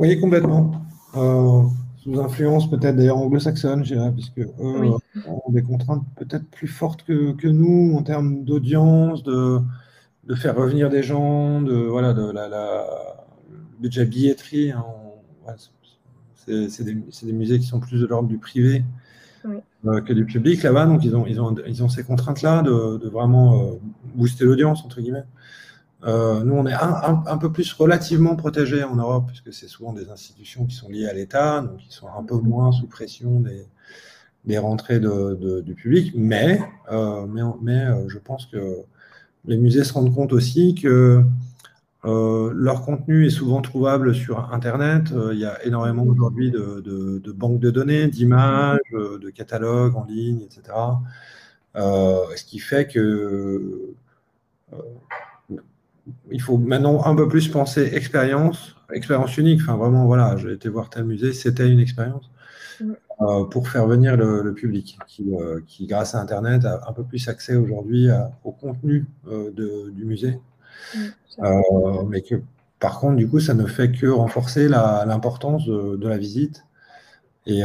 Oui, 0.00 0.18
complètement. 0.18 0.72
Euh, 1.14 1.62
sous 1.98 2.18
influence 2.18 2.70
peut-être 2.70 2.96
d'ailleurs 2.96 3.18
anglo-saxonne, 3.18 3.84
je 3.84 3.92
dirais, 3.92 4.10
puisque 4.10 4.38
eux 4.38 4.50
ont 4.58 5.50
des 5.50 5.62
contraintes 5.62 6.02
peut-être 6.16 6.48
plus 6.48 6.68
fortes 6.68 7.04
que, 7.04 7.46
nous 7.46 7.94
en 7.98 8.02
termes 8.02 8.42
d'audience, 8.44 9.22
de, 9.22 9.60
de, 10.24 10.34
faire 10.34 10.56
revenir 10.56 10.88
des 10.88 11.02
gens, 11.02 11.60
de 11.60 11.74
voilà, 11.74 12.14
de 12.14 12.32
la, 12.32 12.48
la 12.48 12.86
budget 13.78 14.06
billetterie. 14.06 14.70
Hein, 14.70 14.86
c'est 16.34 16.82
des, 16.82 16.94
des, 16.94 17.32
musées 17.34 17.58
qui 17.58 17.66
sont 17.66 17.78
plus 17.78 18.00
de 18.00 18.06
l'ordre 18.06 18.28
du 18.30 18.38
privé 18.38 18.82
euh, 19.84 20.00
que 20.00 20.14
du 20.14 20.24
public 20.24 20.62
là-bas, 20.62 20.86
donc 20.86 21.04
ils 21.04 21.14
ont, 21.14 21.26
ils 21.26 21.42
ont, 21.42 21.54
ils 21.66 21.82
ont 21.82 21.90
ces 21.90 22.04
contraintes-là 22.04 22.62
de, 22.62 22.96
de, 22.96 23.08
vraiment 23.10 23.60
euh, 23.60 23.72
booster 24.14 24.46
l'audience 24.46 24.82
entre 24.82 25.02
guillemets. 25.02 25.24
Euh, 26.04 26.42
nous, 26.44 26.54
on 26.54 26.66
est 26.66 26.72
un, 26.72 27.38
peu 27.38 27.52
plus 27.52 27.72
relativement 27.72 28.36
protégés 28.36 28.84
en 28.84 28.96
Europe, 28.96 29.24
puisque 29.28 29.52
c'est 29.52 29.68
souvent 29.68 29.92
des 29.92 30.10
institutions 30.10 30.64
qui 30.66 30.74
sont 30.74 30.88
liées 30.88 31.06
à 31.06 31.12
l'État, 31.12 31.60
donc 31.60 31.78
qui 31.78 31.92
sont 31.92 32.08
un 32.08 32.22
peu 32.22 32.36
moins 32.36 32.72
sous 32.72 32.86
pression 32.86 33.42
des, 34.44 34.58
rentrées 34.58 35.00
de, 35.00 35.60
du 35.60 35.74
public. 35.74 36.12
Mais, 36.16 36.60
euh, 36.90 37.26
mais, 37.26 37.42
mais 37.60 37.84
euh, 37.84 38.08
je 38.08 38.18
pense 38.18 38.46
que 38.46 38.78
les 39.44 39.58
musées 39.58 39.84
se 39.84 39.92
rendent 39.92 40.14
compte 40.14 40.32
aussi 40.32 40.74
que 40.74 41.22
leur 42.02 42.82
contenu 42.82 43.26
est 43.26 43.30
souvent 43.30 43.60
trouvable 43.60 44.14
sur 44.14 44.52
Internet. 44.54 45.12
il 45.32 45.38
y 45.38 45.44
a 45.44 45.62
énormément 45.66 46.04
aujourd'hui 46.04 46.50
de, 46.50 47.32
banques 47.32 47.60
de 47.60 47.70
données, 47.70 48.08
d'images, 48.08 48.78
de 48.92 49.30
catalogues 49.30 49.96
en 49.96 50.04
ligne, 50.04 50.40
etc. 50.40 50.62
ce 51.74 52.44
qui 52.44 52.58
fait 52.58 52.86
que 52.86 53.94
il 56.30 56.40
faut 56.40 56.58
maintenant 56.58 57.04
un 57.04 57.14
peu 57.14 57.28
plus 57.28 57.48
penser 57.48 57.90
expérience, 57.92 58.76
expérience 58.92 59.36
unique. 59.36 59.60
Enfin, 59.62 59.76
vraiment, 59.76 60.06
voilà, 60.06 60.36
j'ai 60.36 60.52
été 60.52 60.68
voir 60.68 60.90
tel 60.90 61.04
musée, 61.04 61.32
c'était 61.32 61.68
une 61.68 61.80
expérience 61.80 62.30
mm. 62.80 62.92
euh, 63.22 63.44
pour 63.44 63.68
faire 63.68 63.86
venir 63.86 64.16
le, 64.16 64.52
public 64.54 64.98
euh, 65.20 65.60
qui, 65.66 65.86
grâce 65.86 66.14
à 66.14 66.20
Internet, 66.20 66.64
a 66.64 66.88
un 66.88 66.92
peu 66.92 67.04
plus 67.04 67.28
accès 67.28 67.56
aujourd'hui 67.56 68.08
au 68.44 68.52
contenu 68.52 69.06
euh, 69.28 69.50
du 69.92 70.04
musée. 70.04 70.38
Mm, 70.96 72.08
mais 72.08 72.22
que, 72.22 72.36
par 72.78 72.98
contre, 72.98 73.16
du 73.16 73.28
coup, 73.28 73.40
ça 73.40 73.54
ne 73.54 73.66
fait 73.66 73.92
que 73.92 74.06
renforcer 74.06 74.68
l'importance 74.68 75.66
de, 75.66 76.08
la 76.08 76.18
visite 76.18 76.64
et, 77.46 77.62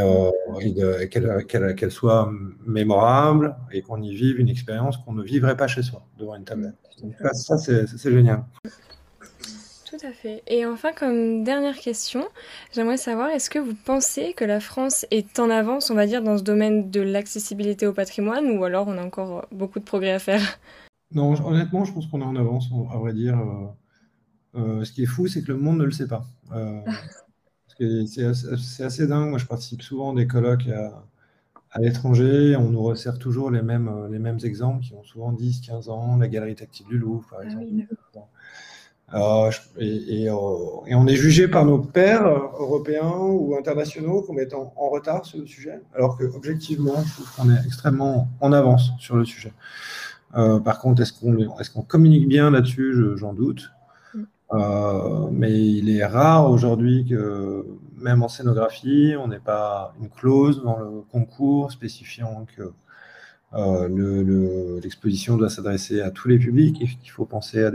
qu'elle 1.09 1.91
soit 1.91 2.31
mémorable 2.65 3.55
et 3.71 3.81
qu'on 3.81 4.01
y 4.01 4.13
vive 4.15 4.39
une 4.39 4.49
expérience 4.49 4.97
qu'on 4.97 5.13
ne 5.13 5.23
vivrait 5.23 5.57
pas 5.57 5.67
chez 5.67 5.83
soi 5.83 6.05
devant 6.17 6.35
une 6.35 6.45
tablette. 6.45 6.75
Donc 7.01 7.13
ça, 7.33 7.57
c'est 7.57 8.11
génial. 8.11 8.43
Tout 9.97 10.07
à 10.07 10.11
fait. 10.11 10.43
Et 10.47 10.65
enfin, 10.65 10.91
comme 10.91 11.43
dernière 11.43 11.77
question, 11.77 12.25
j'aimerais 12.73 12.97
savoir, 12.97 13.29
est-ce 13.29 13.49
que 13.49 13.59
vous 13.59 13.75
pensez 13.85 14.33
que 14.33 14.43
la 14.43 14.59
France 14.59 15.05
est 15.11 15.39
en 15.39 15.49
avance, 15.49 15.89
on 15.89 15.95
va 15.95 16.05
dire, 16.05 16.21
dans 16.21 16.37
ce 16.37 16.43
domaine 16.43 16.89
de 16.89 17.01
l'accessibilité 17.01 17.85
au 17.87 17.93
patrimoine, 17.93 18.57
ou 18.57 18.63
alors 18.63 18.87
on 18.87 18.97
a 18.97 19.03
encore 19.03 19.47
beaucoup 19.51 19.79
de 19.79 19.85
progrès 19.85 20.11
à 20.11 20.19
faire? 20.19 20.59
Non, 21.11 21.33
honnêtement, 21.45 21.85
je 21.85 21.93
pense 21.93 22.07
qu'on 22.07 22.19
est 22.21 22.25
en 22.25 22.35
avance, 22.35 22.67
à 22.91 22.97
vrai 22.97 23.13
dire. 23.13 23.37
Euh, 23.37 23.67
euh, 24.59 24.83
ce 24.83 24.91
qui 24.91 25.03
est 25.03 25.07
fou, 25.07 25.27
c'est 25.27 25.43
que 25.43 25.51
le 25.51 25.57
monde 25.57 25.77
ne 25.77 25.85
le 25.85 25.91
sait 25.91 26.07
pas. 26.07 26.25
Euh, 26.51 26.81
c'est 27.77 28.83
assez, 28.83 29.07
dingue. 29.07 29.29
Moi, 29.29 29.39
je 29.39 29.45
participe 29.45 29.81
souvent 29.81 30.13
à 30.13 30.15
des 30.15 30.27
colloques 30.27 30.67
à, 30.67 31.79
l'étranger. 31.79 32.55
On 32.55 32.69
nous 32.69 32.83
resserre 32.83 33.19
toujours 33.19 33.51
les 33.51 33.61
mêmes, 33.61 34.07
les 34.09 34.19
mêmes 34.19 34.39
exemples 34.43 34.83
qui 34.83 34.93
ont 34.93 35.03
souvent 35.03 35.31
10, 35.31 35.61
15 35.61 35.89
ans. 35.89 36.17
La 36.17 36.27
galerie 36.27 36.55
tactile 36.55 36.87
du 36.87 36.97
Louvre, 36.97 37.27
par 37.29 37.39
ah 37.41 37.45
exemple. 37.45 37.87
Euh, 39.13 39.51
et, 39.77 40.29
on 40.31 41.07
est 41.07 41.15
jugé 41.15 41.47
par 41.47 41.65
nos 41.65 41.77
pairs 41.77 42.25
européens 42.25 43.13
ou 43.17 43.55
internationaux 43.57 44.23
comme 44.23 44.39
étant 44.39 44.73
en 44.75 44.89
retard 44.89 45.25
sur 45.25 45.39
le 45.39 45.45
sujet, 45.45 45.79
alors 45.93 46.17
que 46.17 46.23
objectivement, 46.23 47.03
je 47.05 47.13
trouve 47.13 47.35
qu'on 47.35 47.49
est 47.51 47.65
extrêmement 47.65 48.27
en 48.41 48.51
avance 48.51 48.91
sur 48.97 49.15
le 49.15 49.25
sujet. 49.25 49.53
Euh, 50.35 50.59
par 50.59 50.79
contre, 50.79 51.01
est-ce 51.01 51.13
qu'on 51.13 51.37
est 51.37 51.73
qu'on 51.73 51.83
communique 51.83 52.27
bien 52.27 52.49
là-dessus? 52.49 52.95
J'en 53.15 53.33
doute. 53.33 53.71
Euh, 54.55 55.27
mais 55.31 55.51
il 55.51 55.89
est 55.89 56.05
rare 56.05 56.49
aujourd'hui 56.49 57.05
que, 57.05 57.65
même 57.97 58.23
en 58.23 58.27
scénographie, 58.27 59.13
on 59.19 59.27
n'ait 59.27 59.39
pas 59.39 59.93
une 59.99 60.09
clause 60.09 60.63
dans 60.63 60.77
le 60.77 61.01
concours 61.11 61.71
spécifiant 61.71 62.45
que 62.55 62.71
euh, 63.53 64.79
l'exposition 64.81 65.37
doit 65.37 65.49
s'adresser 65.49 66.01
à 66.01 66.11
tous 66.11 66.27
les 66.27 66.37
publics 66.37 66.81
et 66.81 66.85
qu'il 66.87 67.11
faut 67.11 67.25
penser 67.25 67.63
à, 67.63 67.71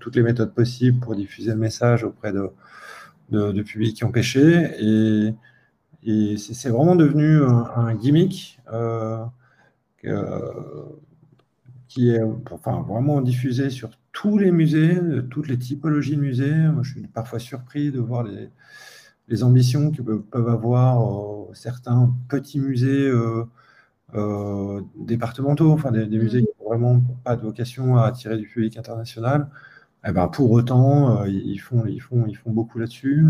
toutes 0.00 0.16
les 0.16 0.22
méthodes 0.22 0.52
possibles 0.52 1.00
pour 1.00 1.14
diffuser 1.14 1.50
le 1.50 1.58
message 1.58 2.04
auprès 2.04 2.32
de, 2.32 3.62
publics 3.62 3.96
qui 3.96 4.04
ont 4.04 4.12
pêché. 4.12 4.70
Et, 4.80 5.34
c'est 6.38 6.68
vraiment 6.68 6.94
devenu 6.94 7.42
un, 7.42 7.94
gimmick 7.94 8.60
euh, 8.72 9.24
qui 11.88 12.10
est 12.10 12.20
vraiment 12.62 13.20
diffusé 13.20 13.70
sur 13.70 13.90
tous 14.16 14.38
les 14.38 14.50
musées, 14.50 14.98
toutes 15.30 15.46
les 15.46 15.58
typologies 15.58 16.16
de 16.16 16.22
musées. 16.22 16.54
Moi, 16.54 16.82
je 16.82 16.92
suis 16.92 17.06
parfois 17.06 17.38
surpris 17.38 17.92
de 17.92 18.00
voir 18.00 18.22
les, 18.22 18.48
les 19.28 19.44
ambitions 19.44 19.90
que 19.90 20.00
peuvent 20.00 20.48
avoir 20.48 21.02
euh, 21.04 21.52
certains 21.52 22.14
petits 22.28 22.58
musées 22.58 23.08
euh, 23.08 23.44
euh, 24.14 24.80
départementaux, 24.96 25.70
enfin 25.70 25.92
des, 25.92 26.06
musées 26.06 26.40
qui 26.40 26.48
n'ont 26.62 26.70
vraiment 26.70 27.02
pas 27.24 27.36
de 27.36 27.42
vocation 27.42 27.98
à 27.98 28.06
attirer 28.06 28.38
du 28.38 28.46
public 28.48 28.78
international. 28.78 29.50
Eh 30.08 30.12
ben, 30.12 30.28
pour 30.28 30.50
autant, 30.50 31.24
ils, 31.26 31.58
font, 31.58 31.84
ils, 31.84 32.00
font, 32.00 32.24
ils 32.26 32.36
font 32.36 32.52
beaucoup 32.52 32.78
là-dessus. 32.78 33.26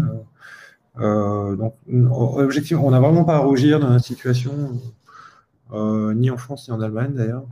donc, 0.98 1.74
objectif, 1.88 2.78
on 2.78 2.92
n'a 2.92 3.00
vraiment 3.00 3.24
pas 3.24 3.36
à 3.36 3.38
rougir 3.38 3.80
dans 3.80 3.90
la 3.90 3.98
situation, 3.98 4.78
ni 5.72 6.30
en 6.30 6.36
France 6.36 6.68
ni 6.68 6.74
en 6.74 6.80
Allemagne 6.80 7.14
d'ailleurs. 7.14 7.46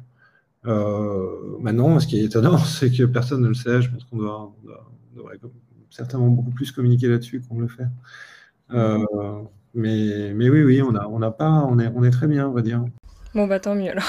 Euh, 0.67 1.59
maintenant, 1.61 1.99
ce 2.01 2.07
qui 2.07 2.21
est 2.21 2.25
étonnant, 2.25 2.59
c'est 2.59 2.91
que 2.91 3.05
personne 3.05 3.43
ne 3.43 3.49
le 3.49 3.55
sait. 3.55 3.83
Je 3.83 3.91
pense 3.91 4.05
qu'on 4.05 4.17
doit, 4.17 4.53
doit, 4.65 4.91
devrait 5.15 5.39
certainement 5.91 6.29
beaucoup 6.29 6.51
plus 6.51 6.73
communiquer 6.73 7.09
là-dessus 7.09 7.41
qu'on 7.41 7.61
le 7.61 7.69
fait. 7.69 7.87
Euh, 8.73 9.05
mais, 9.75 10.33
mais 10.35 10.49
oui, 10.49 10.63
oui, 10.63 10.83
on 10.83 10.95
a, 10.95 11.07
on 11.07 11.21
a 11.23 11.31
pas, 11.31 11.67
on 11.69 11.79
est, 11.79 11.91
on 11.95 12.05
est 12.05 12.11
très 12.11 12.27
bien, 12.27 12.49
on 12.49 12.53
va 12.53 12.63
dire. 12.63 12.85
Bon, 13.35 13.47
bah 13.47 13.59
tant 13.59 13.75
mieux 13.75 13.91
alors. 13.91 14.09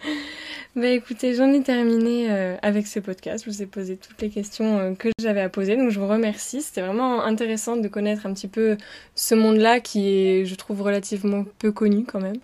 bah 0.76 0.88
écoutez, 0.88 1.34
j'en 1.34 1.52
ai 1.52 1.62
terminé 1.62 2.30
euh, 2.30 2.56
avec 2.62 2.86
ce 2.86 2.98
podcast. 2.98 3.44
Je 3.44 3.50
vous 3.50 3.62
ai 3.62 3.66
posé 3.66 3.98
toutes 3.98 4.20
les 4.22 4.30
questions 4.30 4.78
euh, 4.78 4.94
que 4.94 5.10
j'avais 5.20 5.42
à 5.42 5.50
poser, 5.50 5.76
donc 5.76 5.90
je 5.90 6.00
vous 6.00 6.08
remercie. 6.08 6.62
C'était 6.62 6.80
vraiment 6.80 7.22
intéressant 7.22 7.76
de 7.76 7.86
connaître 7.88 8.24
un 8.24 8.32
petit 8.32 8.48
peu 8.48 8.78
ce 9.14 9.34
monde-là 9.34 9.80
qui 9.80 10.08
est, 10.08 10.46
je 10.46 10.54
trouve, 10.54 10.80
relativement 10.80 11.44
peu 11.58 11.70
connu 11.70 12.04
quand 12.04 12.20
même. 12.20 12.38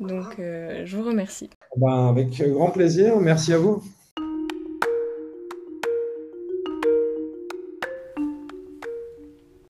Donc, 0.00 0.38
euh, 0.38 0.82
je 0.84 0.96
vous 0.96 1.04
remercie. 1.04 1.48
Ben, 1.76 2.08
avec 2.08 2.42
grand 2.42 2.70
plaisir. 2.70 3.18
Merci 3.20 3.52
à 3.54 3.58
vous. 3.58 3.82